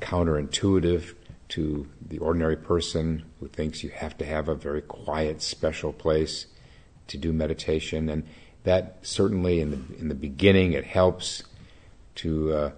counterintuitive 0.00 1.14
to 1.50 1.88
the 2.04 2.18
ordinary 2.18 2.56
person 2.56 3.24
who 3.38 3.46
thinks 3.46 3.84
you 3.84 3.90
have 3.90 4.18
to 4.18 4.24
have 4.24 4.48
a 4.48 4.56
very 4.56 4.82
quiet, 4.82 5.40
special 5.40 5.92
place 5.92 6.46
to 7.06 7.16
do 7.16 7.32
meditation. 7.32 8.08
And 8.08 8.24
that 8.64 8.98
certainly 9.02 9.60
in 9.60 9.70
the, 9.70 9.98
in 10.00 10.08
the 10.08 10.14
beginning 10.16 10.72
it 10.72 10.84
helps 10.84 11.44
to 12.16 12.52
uh, 12.52 12.70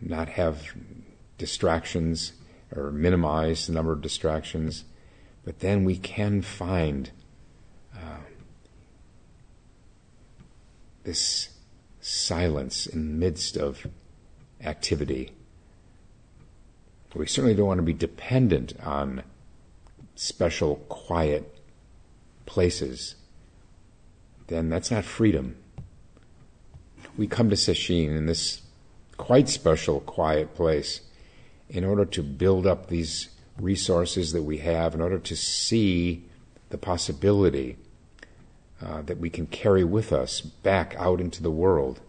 not 0.00 0.30
have 0.30 0.74
distractions 1.38 2.32
or 2.74 2.90
minimize 2.90 3.68
the 3.68 3.72
number 3.72 3.92
of 3.92 4.02
distractions. 4.02 4.84
But 5.44 5.60
then 5.60 5.84
we 5.84 5.96
can 5.96 6.42
find 6.42 7.12
this 11.06 11.50
silence 12.00 12.86
in 12.86 12.98
the 13.06 13.26
midst 13.26 13.56
of 13.56 13.86
activity. 14.60 15.32
We 17.14 17.26
certainly 17.26 17.54
don't 17.54 17.68
want 17.68 17.78
to 17.78 17.82
be 17.82 17.94
dependent 17.94 18.74
on 18.84 19.22
special 20.16 20.76
quiet 20.90 21.62
places. 22.44 23.14
Then 24.48 24.68
that's 24.68 24.90
not 24.90 25.04
freedom. 25.04 25.56
We 27.16 27.26
come 27.26 27.48
to 27.48 27.56
Sesshin 27.56 28.14
in 28.14 28.26
this 28.26 28.60
quite 29.16 29.48
special 29.48 30.00
quiet 30.00 30.54
place 30.54 31.00
in 31.70 31.84
order 31.84 32.04
to 32.04 32.22
build 32.22 32.66
up 32.66 32.88
these 32.88 33.30
resources 33.58 34.32
that 34.32 34.42
we 34.42 34.58
have, 34.58 34.94
in 34.94 35.00
order 35.00 35.18
to 35.18 35.36
see 35.36 36.24
the 36.68 36.76
possibility 36.76 37.78
uh, 38.82 39.02
that 39.02 39.18
we 39.18 39.30
can 39.30 39.46
carry 39.46 39.84
with 39.84 40.12
us 40.12 40.40
back 40.40 40.94
out 40.98 41.20
into 41.20 41.42
the 41.42 41.50
world. 41.50 42.00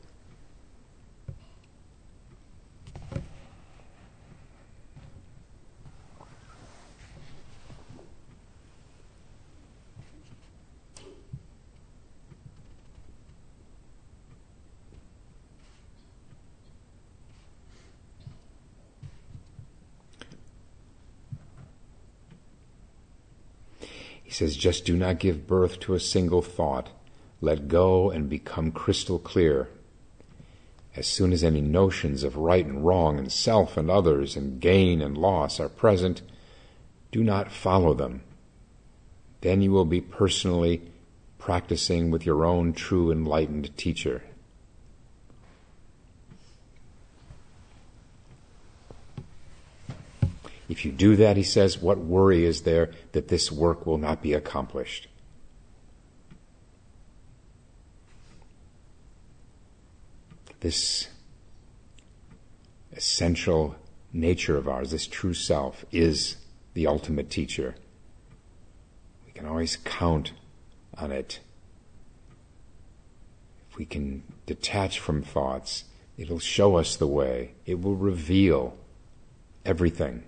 He 24.27 24.27
says, 24.38 24.56
just 24.56 24.86
do 24.86 24.96
not 24.96 25.18
give 25.18 25.48
birth 25.48 25.80
to 25.80 25.96
a 25.96 26.00
single 26.00 26.44
thought. 26.44 26.90
Let 27.42 27.68
go 27.68 28.12
and 28.12 28.30
become 28.30 28.72
crystal 28.72 29.18
clear. 29.18 29.68
As 30.96 31.08
soon 31.08 31.34
as 31.34 31.44
any 31.44 31.60
notions 31.60 32.22
of 32.22 32.38
right 32.38 32.64
and 32.64 32.86
wrong 32.86 33.18
and 33.18 33.32
self 33.32 33.78
and 33.78 33.90
others 33.90 34.36
and 34.36 34.62
gain 34.62 35.02
and 35.02 35.18
loss 35.18 35.60
are 35.60 35.70
present, 35.70 36.22
do 37.12 37.24
not 37.24 37.52
follow 37.52 37.96
them. 37.96 38.22
Then 39.42 39.64
you 39.64 39.72
will 39.72 39.86
be 39.86 40.02
personally 40.02 40.84
practicing 41.40 42.12
with 42.12 42.24
your 42.24 42.46
own 42.46 42.74
true 42.74 43.12
enlightened 43.12 43.76
teacher. 43.76 44.22
If 50.70 50.84
you 50.84 50.92
do 50.92 51.16
that, 51.16 51.38
he 51.38 51.44
says, 51.44 51.78
what 51.78 51.98
worry 51.98 52.46
is 52.46 52.62
there 52.62 52.92
that 53.14 53.30
this 53.30 53.52
work 53.52 53.86
will 53.86 53.98
not 53.98 54.22
be 54.22 54.34
accomplished? 54.34 55.08
This 60.60 61.08
essential 62.92 63.76
nature 64.12 64.58
of 64.58 64.68
ours, 64.68 64.92
this 64.92 65.08
true 65.08 65.34
self, 65.34 65.86
is 65.92 66.38
the 66.74 66.88
ultimate 66.88 67.30
teacher. 67.30 67.76
We 69.26 69.32
can 69.32 69.46
always 69.46 69.78
count 69.78 70.34
on 70.98 71.12
it. 71.12 71.40
If 73.70 73.78
we 73.78 73.86
can 73.86 74.24
detach 74.46 75.00
from 75.00 75.22
thoughts, 75.22 75.86
it'll 76.18 76.40
show 76.40 76.76
us 76.76 76.96
the 76.96 77.08
way, 77.08 77.54
it 77.66 77.80
will 77.80 77.96
reveal 77.96 78.78
everything. 79.64 80.24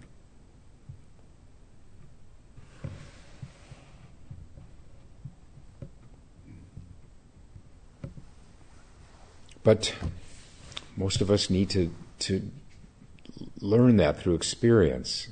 But 9.63 9.93
most 10.95 11.21
of 11.21 11.29
us 11.29 11.49
need 11.49 11.69
to, 11.71 11.93
to 12.19 12.49
learn 13.61 13.97
that 13.97 14.19
through 14.19 14.35
experience. 14.35 15.27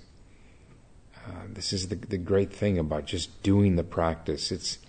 Uh, 1.16 1.44
this 1.50 1.74
is 1.74 1.90
the, 1.90 1.96
the 1.96 2.18
great 2.18 2.54
thing 2.54 2.78
about 2.78 3.06
just 3.06 3.42
doing 3.44 3.76
the 3.76 3.84
practice. 3.84 4.52
It's 4.52 4.80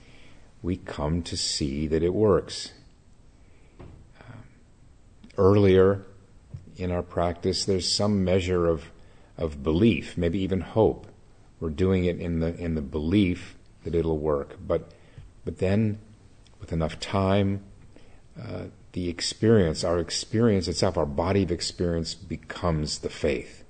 we 0.63 0.77
come 0.77 1.23
to 1.23 1.37
see 1.37 1.87
that 1.87 2.03
it 2.03 2.15
works. 2.15 2.73
Uh, 4.21 4.43
earlier 5.37 6.05
in 6.77 6.91
our 6.91 7.03
practice, 7.03 7.65
there's 7.65 7.91
some 7.91 8.25
measure 8.25 8.67
of 8.67 8.91
of 9.37 9.63
belief, 9.63 10.19
maybe 10.19 10.41
even 10.41 10.61
hope. 10.61 11.07
We're 11.61 11.71
doing 11.71 12.05
it 12.05 12.19
in 12.19 12.41
the 12.41 12.57
in 12.57 12.75
the 12.75 12.83
belief 12.83 13.57
that 13.85 13.95
it'll 13.95 14.19
work, 14.19 14.59
but 14.67 14.91
but 15.45 15.59
then 15.59 15.99
with 16.61 16.73
enough 16.73 16.99
time, 16.99 17.63
uh, 18.41 18.65
the 18.93 19.09
experience, 19.09 19.85
our 19.85 19.99
experience 19.99 20.69
itself, 20.69 20.97
our 20.97 21.07
body 21.07 21.43
of 21.43 21.53
experience 21.53 22.15
becomes 22.15 23.01
the 23.01 23.11
faith. 23.11 23.65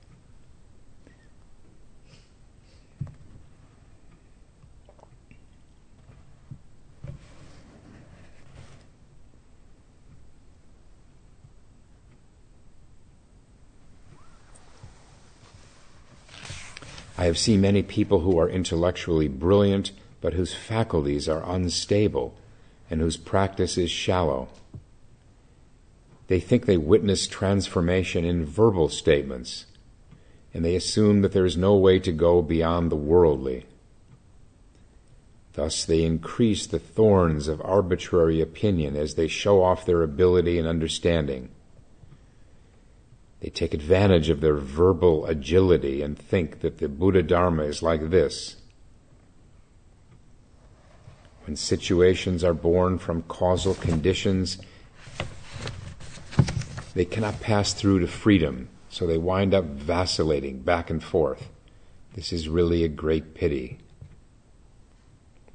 I 17.20 17.24
have 17.24 17.36
seen 17.36 17.60
many 17.60 17.82
people 17.82 18.20
who 18.20 18.38
are 18.38 18.48
intellectually 18.48 19.26
brilliant, 19.26 19.90
but 20.20 20.34
whose 20.34 20.54
faculties 20.54 21.28
are 21.28 21.42
unstable 21.44 22.36
and 22.88 23.00
whose 23.00 23.16
practice 23.16 23.76
is 23.76 23.90
shallow. 23.90 24.48
They 26.28 26.40
think 26.40 26.66
they 26.66 26.76
witness 26.76 27.26
transformation 27.26 28.24
in 28.24 28.44
verbal 28.44 28.88
statements, 28.90 29.64
and 30.54 30.64
they 30.64 30.76
assume 30.76 31.22
that 31.22 31.32
there 31.32 31.46
is 31.46 31.56
no 31.56 31.74
way 31.74 31.98
to 32.00 32.12
go 32.12 32.42
beyond 32.42 32.92
the 32.92 32.96
worldly. 32.96 33.66
Thus, 35.54 35.84
they 35.84 36.04
increase 36.04 36.66
the 36.66 36.78
thorns 36.78 37.48
of 37.48 37.60
arbitrary 37.64 38.40
opinion 38.40 38.94
as 38.94 39.14
they 39.14 39.26
show 39.26 39.62
off 39.62 39.86
their 39.86 40.02
ability 40.02 40.58
and 40.58 40.68
understanding. 40.68 41.48
They 43.40 43.48
take 43.48 43.72
advantage 43.72 44.28
of 44.28 44.40
their 44.40 44.56
verbal 44.56 45.26
agility 45.26 46.02
and 46.02 46.18
think 46.18 46.60
that 46.60 46.78
the 46.78 46.88
Buddha 46.88 47.22
Dharma 47.22 47.64
is 47.64 47.82
like 47.82 48.10
this. 48.10 48.56
When 51.46 51.56
situations 51.56 52.44
are 52.44 52.54
born 52.54 52.98
from 52.98 53.22
causal 53.22 53.74
conditions, 53.74 54.58
they 56.98 57.04
cannot 57.04 57.40
pass 57.40 57.72
through 57.74 58.00
to 58.00 58.08
freedom, 58.08 58.68
so 58.88 59.06
they 59.06 59.16
wind 59.16 59.54
up 59.54 59.64
vacillating 59.64 60.58
back 60.58 60.90
and 60.90 61.00
forth. 61.00 61.48
This 62.14 62.32
is 62.32 62.48
really 62.48 62.82
a 62.82 62.88
great 62.88 63.34
pity. 63.34 63.78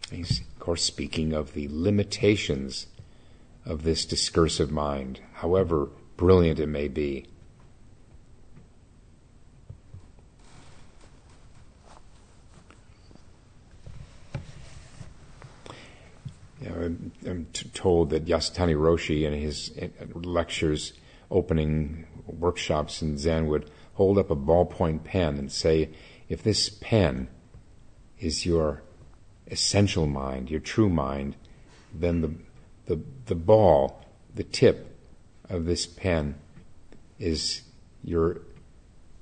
He's, 0.10 0.40
of 0.40 0.60
course, 0.60 0.82
speaking 0.82 1.34
of 1.34 1.54
the 1.54 1.68
limitations 1.70 2.88
of 3.66 3.84
this 3.84 4.06
discursive 4.06 4.72
mind, 4.72 5.20
however 5.34 5.90
brilliant 6.16 6.62
it 6.62 6.68
may 6.68 6.88
be. 6.88 7.26
You 16.62 16.70
know, 16.70 16.76
I'm, 16.76 17.12
I'm 17.28 17.48
t- 17.52 17.68
told 17.74 18.12
that 18.12 18.28
Yasutani 18.28 18.78
Roshi 18.78 19.24
in 19.24 19.34
his 19.34 19.74
lectures, 20.14 20.94
opening 21.34 22.08
workshops 22.26 23.02
in 23.02 23.18
Zen, 23.18 23.48
would 23.48 23.70
hold 23.96 24.18
up 24.18 24.32
a 24.32 24.36
ballpoint 24.36 25.04
pen 25.04 25.38
and 25.38 25.52
say, 25.52 25.90
if 26.30 26.42
this 26.42 26.70
pen 26.70 27.28
is 28.20 28.46
your 28.46 28.84
essential 29.48 30.08
mind, 30.08 30.50
your 30.50 30.62
true 30.62 30.90
mind, 30.90 31.36
then 31.94 32.22
the, 32.22 32.34
the, 32.86 33.02
the 33.26 33.36
ball, 33.36 34.06
the 34.34 34.44
tip 34.44 34.98
of 35.50 35.66
this 35.66 35.86
pen 35.86 36.36
is 37.20 37.64
your 38.04 38.42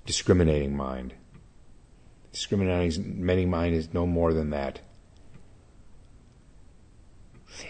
discriminating 0.06 0.76
mind. 0.76 1.14
Discriminating 2.32 3.50
mind 3.50 3.76
is 3.76 3.94
no 3.94 4.06
more 4.06 4.34
than 4.34 4.52
that 4.52 4.82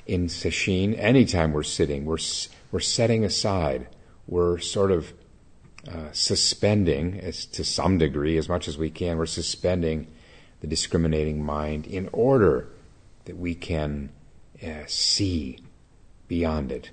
in 0.05 0.27
sesshin, 0.27 0.97
anytime 0.97 1.53
we're 1.53 1.63
sitting, 1.63 2.05
we're, 2.05 2.17
we're 2.71 2.79
setting 2.79 3.23
aside, 3.23 3.87
we're 4.27 4.59
sort 4.59 4.91
of 4.91 5.13
uh, 5.87 6.11
suspending, 6.11 7.19
as, 7.19 7.45
to 7.47 7.63
some 7.63 7.97
degree, 7.97 8.37
as 8.37 8.47
much 8.47 8.67
as 8.67 8.77
we 8.77 8.89
can, 8.89 9.17
we're 9.17 9.25
suspending 9.25 10.07
the 10.61 10.67
discriminating 10.67 11.43
mind 11.43 11.87
in 11.87 12.07
order 12.13 12.67
that 13.25 13.37
we 13.37 13.55
can 13.55 14.09
uh, 14.63 14.83
see 14.85 15.57
beyond 16.27 16.71
it. 16.71 16.91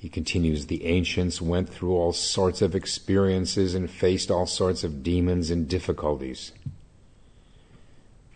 He 0.00 0.08
continues, 0.08 0.64
the 0.64 0.86
ancients 0.86 1.42
went 1.42 1.68
through 1.68 1.92
all 1.92 2.14
sorts 2.14 2.62
of 2.62 2.74
experiences 2.74 3.74
and 3.74 3.90
faced 3.90 4.30
all 4.30 4.46
sorts 4.46 4.82
of 4.82 5.02
demons 5.02 5.50
and 5.50 5.68
difficulties. 5.68 6.52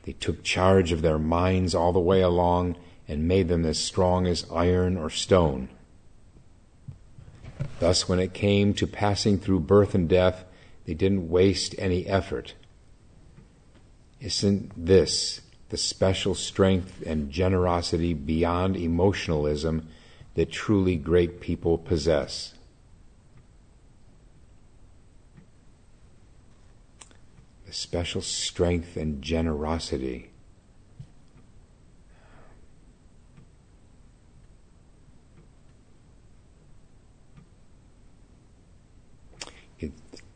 They 0.02 0.12
took 0.12 0.42
charge 0.42 0.92
of 0.92 1.00
their 1.00 1.18
minds 1.18 1.74
all 1.74 1.94
the 1.94 1.98
way 1.98 2.20
along 2.20 2.76
and 3.08 3.26
made 3.26 3.48
them 3.48 3.64
as 3.64 3.78
strong 3.78 4.26
as 4.26 4.44
iron 4.52 4.98
or 4.98 5.08
stone. 5.08 5.70
Thus, 7.80 8.06
when 8.10 8.18
it 8.18 8.34
came 8.34 8.74
to 8.74 8.86
passing 8.86 9.38
through 9.38 9.60
birth 9.60 9.94
and 9.94 10.06
death, 10.06 10.44
they 10.84 10.92
didn't 10.92 11.30
waste 11.30 11.74
any 11.78 12.06
effort. 12.06 12.52
Isn't 14.20 14.70
this 14.76 15.40
the 15.70 15.78
special 15.78 16.34
strength 16.34 17.02
and 17.06 17.30
generosity 17.30 18.12
beyond 18.12 18.76
emotionalism 18.76 19.88
that 20.34 20.50
truly 20.50 20.96
great 20.96 21.40
people 21.40 21.78
possess. 21.78 22.54
The 27.66 27.72
special 27.72 28.20
strength 28.20 28.96
and 28.96 29.22
generosity. 29.22 30.30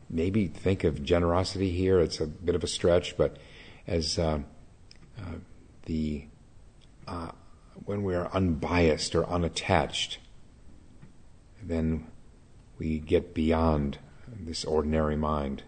maybe 0.09 0.47
think 0.47 0.83
of 0.83 1.03
generosity 1.03 1.69
here. 1.69 1.99
It's 1.99 2.19
a 2.19 2.27
bit 2.27 2.55
of 2.55 2.63
a 2.63 2.67
stretch, 2.67 3.15
but 3.15 3.37
as 3.87 4.17
uh, 4.17 4.39
uh, 5.17 5.21
the 5.85 6.25
uh, 7.07 7.31
when 7.89 8.03
we 8.03 8.13
are 8.13 8.29
unbiased 8.33 9.15
or 9.15 9.27
unattached, 9.27 10.19
then 11.63 12.05
we 12.77 12.99
get 12.99 13.33
beyond 13.33 13.97
this 14.27 14.63
ordinary 14.63 15.15
mind. 15.15 15.63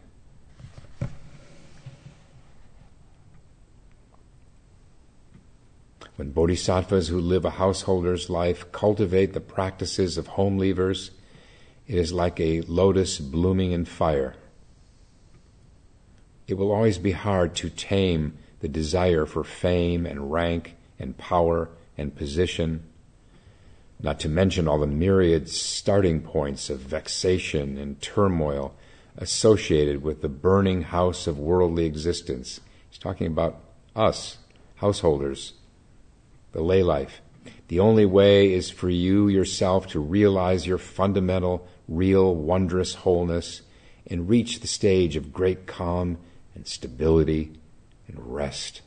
When 6.15 6.30
bodhisattvas 6.30 7.07
who 7.07 7.19
live 7.19 7.43
a 7.43 7.49
householder's 7.49 8.30
life 8.30 8.72
cultivate 8.72 9.34
the 9.34 9.41
practices 9.41 10.15
of 10.15 10.28
home 10.28 10.59
leavers, 10.59 11.09
it 11.88 11.95
is 11.95 12.13
like 12.13 12.39
a 12.39 12.61
lotus 12.61 13.17
blooming 13.17 13.72
in 13.72 13.86
fire. 13.86 14.36
It 16.47 16.53
will 16.53 16.72
always 16.72 16.99
be 16.99 17.13
hard 17.13 17.55
to 17.55 17.72
tame 17.72 18.38
the 18.59 18.67
desire 18.67 19.26
for 19.26 19.43
fame 19.43 20.05
and 20.05 20.32
rank 20.32 20.76
and 20.99 21.17
power 21.17 21.72
and 22.02 22.16
position, 22.16 22.84
not 24.02 24.20
to 24.20 24.28
mention 24.30 24.68
all 24.68 24.80
the 24.80 24.88
myriad 24.88 25.47
starting 25.47 26.22
points 26.22 26.70
of 26.70 26.80
vexation 26.80 27.78
and 27.78 28.02
turmoil 28.02 28.76
associated 29.18 30.04
with 30.04 30.22
the 30.22 30.30
burning 30.30 30.82
house 30.84 31.28
of 31.28 31.38
worldly 31.38 31.86
existence. 31.86 32.60
He's 32.89 32.97
talking 32.97 33.28
about 33.28 33.62
us, 33.95 34.38
householders, 34.76 35.54
the 36.52 36.62
lay 36.62 36.84
life. 36.84 37.22
The 37.68 37.80
only 37.80 38.06
way 38.06 38.54
is 38.54 38.70
for 38.70 38.89
you 38.89 39.28
yourself 39.28 39.88
to 39.88 39.99
realize 39.99 40.68
your 40.68 40.78
fundamental, 40.78 41.68
real, 41.88 42.36
wondrous 42.36 42.95
wholeness 42.95 43.62
and 44.08 44.28
reach 44.28 44.60
the 44.60 44.68
stage 44.68 45.16
of 45.16 45.32
great 45.32 45.68
calm 45.68 46.18
and 46.54 46.68
stability 46.68 47.52
and 48.08 48.34
rest. 48.34 48.82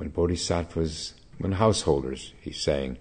When 0.00 0.08
bodhisattvas, 0.08 1.12
when 1.36 1.52
householders, 1.52 2.32
he's 2.40 2.58
saying, 2.58 2.96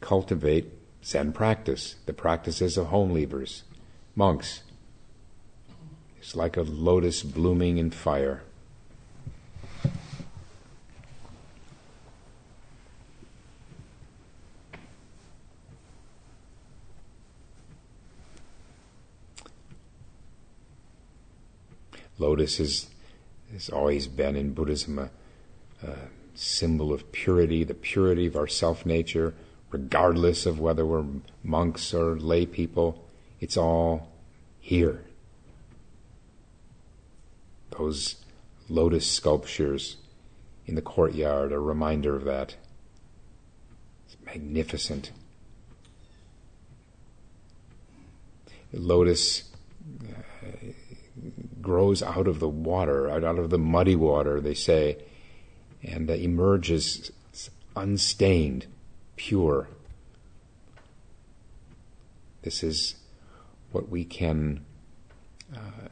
cultivate 0.00 0.72
Zen 1.04 1.32
practice, 1.32 1.96
the 2.06 2.12
practices 2.12 2.78
of 2.78 2.86
home 2.86 3.12
leavers, 3.12 3.62
monks. 4.14 4.62
It's 6.18 6.36
like 6.36 6.56
a 6.56 6.62
lotus 6.62 7.24
blooming 7.24 7.78
in 7.78 7.90
fire. 7.90 8.44
Lotus 22.16 22.60
is, 22.60 22.90
has 23.52 23.68
always 23.68 24.06
been 24.06 24.36
in 24.36 24.52
Buddhism 24.52 25.00
a, 25.00 25.10
a 25.82 25.96
symbol 26.38 26.92
of 26.92 27.10
purity, 27.10 27.64
the 27.64 27.74
purity 27.74 28.26
of 28.26 28.36
our 28.36 28.46
self 28.46 28.86
nature, 28.86 29.34
regardless 29.70 30.46
of 30.46 30.60
whether 30.60 30.86
we're 30.86 31.04
monks 31.42 31.92
or 31.92 32.16
lay 32.16 32.46
people. 32.46 33.04
It's 33.40 33.56
all 33.56 34.12
here. 34.60 35.04
Those 37.76 38.16
lotus 38.68 39.10
sculptures 39.10 39.96
in 40.66 40.74
the 40.74 40.82
courtyard 40.82 41.52
are 41.52 41.56
a 41.56 41.60
reminder 41.60 42.14
of 42.14 42.24
that. 42.24 42.56
It's 44.06 44.16
magnificent. 44.24 45.10
The 48.72 48.80
lotus 48.80 49.44
uh, 50.02 50.52
grows 51.60 52.02
out 52.02 52.28
of 52.28 52.38
the 52.38 52.48
water, 52.48 53.08
out 53.10 53.24
of 53.24 53.50
the 53.50 53.58
muddy 53.58 53.96
water, 53.96 54.40
they 54.40 54.54
say, 54.54 54.98
and 55.82 56.10
emerges 56.10 57.12
unstained, 57.76 58.66
pure. 59.16 59.68
This 62.42 62.62
is 62.62 62.96
what 63.72 63.88
we 63.88 64.04
can 64.04 64.64
uh, 65.54 65.88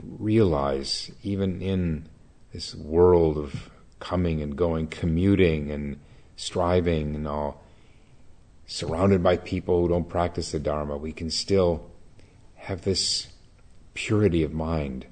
realize 0.00 1.10
even 1.22 1.60
in 1.60 2.08
this 2.52 2.74
world 2.74 3.36
of 3.36 3.70
coming 3.98 4.40
and 4.42 4.56
going, 4.56 4.86
commuting 4.86 5.70
and 5.70 5.98
striving 6.36 7.14
and 7.14 7.26
all, 7.26 7.62
surrounded 8.66 9.22
by 9.22 9.36
people 9.36 9.80
who 9.80 9.88
don't 9.88 10.08
practice 10.08 10.52
the 10.52 10.58
Dharma, 10.58 10.96
we 10.96 11.12
can 11.12 11.30
still 11.30 11.90
have 12.54 12.82
this 12.82 13.28
purity 13.94 14.42
of 14.42 14.52
mind, 14.52 15.06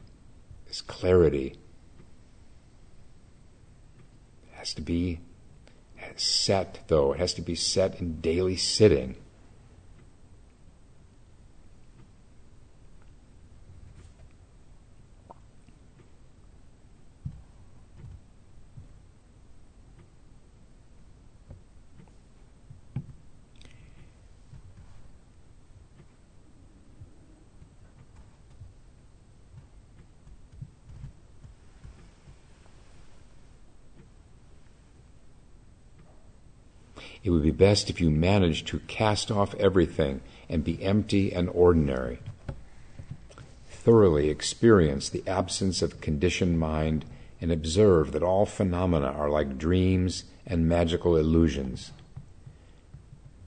this 0.68 0.80
clarity. 0.80 1.56
It 4.48 4.55
has 4.66 4.74
to 4.74 4.82
be 4.82 5.20
set, 6.16 6.80
though. 6.88 7.12
It 7.12 7.20
has 7.20 7.34
to 7.34 7.42
be 7.42 7.54
set 7.54 8.00
in 8.00 8.20
daily 8.20 8.56
sitting. 8.56 9.14
It 37.26 37.30
would 37.30 37.42
be 37.42 37.50
best 37.50 37.90
if 37.90 38.00
you 38.00 38.08
managed 38.08 38.68
to 38.68 38.78
cast 38.86 39.32
off 39.32 39.52
everything 39.56 40.20
and 40.48 40.62
be 40.62 40.80
empty 40.80 41.32
and 41.32 41.48
ordinary. 41.48 42.20
Thoroughly 43.68 44.30
experience 44.30 45.08
the 45.08 45.24
absence 45.26 45.82
of 45.82 46.00
conditioned 46.00 46.60
mind 46.60 47.04
and 47.40 47.50
observe 47.50 48.12
that 48.12 48.22
all 48.22 48.46
phenomena 48.46 49.08
are 49.08 49.28
like 49.28 49.58
dreams 49.58 50.22
and 50.46 50.68
magical 50.68 51.16
illusions. 51.16 51.90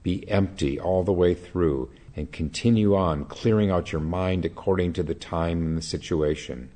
Be 0.02 0.28
empty 0.28 0.78
all 0.78 1.02
the 1.02 1.10
way 1.14 1.32
through 1.32 1.88
and 2.14 2.30
continue 2.30 2.94
on 2.94 3.24
clearing 3.24 3.70
out 3.70 3.92
your 3.92 4.02
mind 4.02 4.44
according 4.44 4.92
to 4.92 5.02
the 5.02 5.14
time 5.14 5.62
and 5.62 5.78
the 5.78 5.82
situation. 5.82 6.68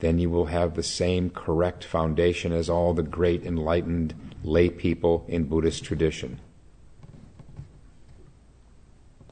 Then 0.00 0.18
you 0.18 0.30
will 0.30 0.46
have 0.46 0.74
the 0.74 0.82
same 0.82 1.30
correct 1.30 1.84
foundation 1.84 2.50
as 2.50 2.68
all 2.68 2.92
the 2.92 3.04
great 3.04 3.44
enlightened 3.44 4.14
lay 4.44 4.68
people 4.68 5.24
in 5.26 5.44
Buddhist 5.44 5.84
tradition. 5.84 6.38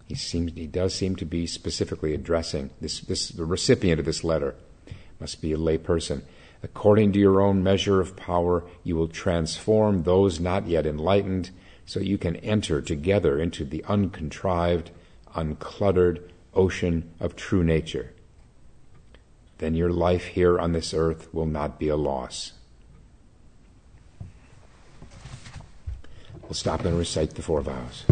He 0.06 0.14
seems 0.16 0.52
he 0.54 0.66
does 0.66 0.94
seem 0.94 1.16
to 1.16 1.24
be 1.24 1.46
specifically 1.46 2.12
addressing 2.14 2.70
this, 2.80 3.00
this 3.00 3.28
the 3.28 3.44
recipient 3.44 4.00
of 4.00 4.06
this 4.06 4.24
letter 4.24 4.56
must 5.20 5.40
be 5.40 5.52
a 5.52 5.58
lay 5.58 5.78
person. 5.78 6.22
According 6.62 7.12
to 7.12 7.18
your 7.18 7.40
own 7.40 7.62
measure 7.62 8.00
of 8.00 8.16
power, 8.16 8.64
you 8.84 8.96
will 8.96 9.08
transform 9.08 10.02
those 10.02 10.40
not 10.40 10.66
yet 10.66 10.86
enlightened 10.86 11.50
so 11.86 12.00
you 12.00 12.18
can 12.18 12.36
enter 12.36 12.80
together 12.80 13.38
into 13.38 13.64
the 13.64 13.84
uncontrived, 13.84 14.90
uncluttered 15.34 16.20
ocean 16.54 17.10
of 17.20 17.36
true 17.36 17.64
nature. 17.64 18.12
Then 19.58 19.74
your 19.74 19.90
life 19.90 20.26
here 20.26 20.58
on 20.58 20.72
this 20.72 20.94
earth 20.94 21.32
will 21.32 21.46
not 21.46 21.78
be 21.78 21.88
a 21.88 21.96
loss. 21.96 22.52
We'll 26.52 26.58
stop 26.58 26.84
and 26.84 26.98
recite 26.98 27.30
the 27.30 27.40
four 27.40 27.62
vows. 27.62 28.04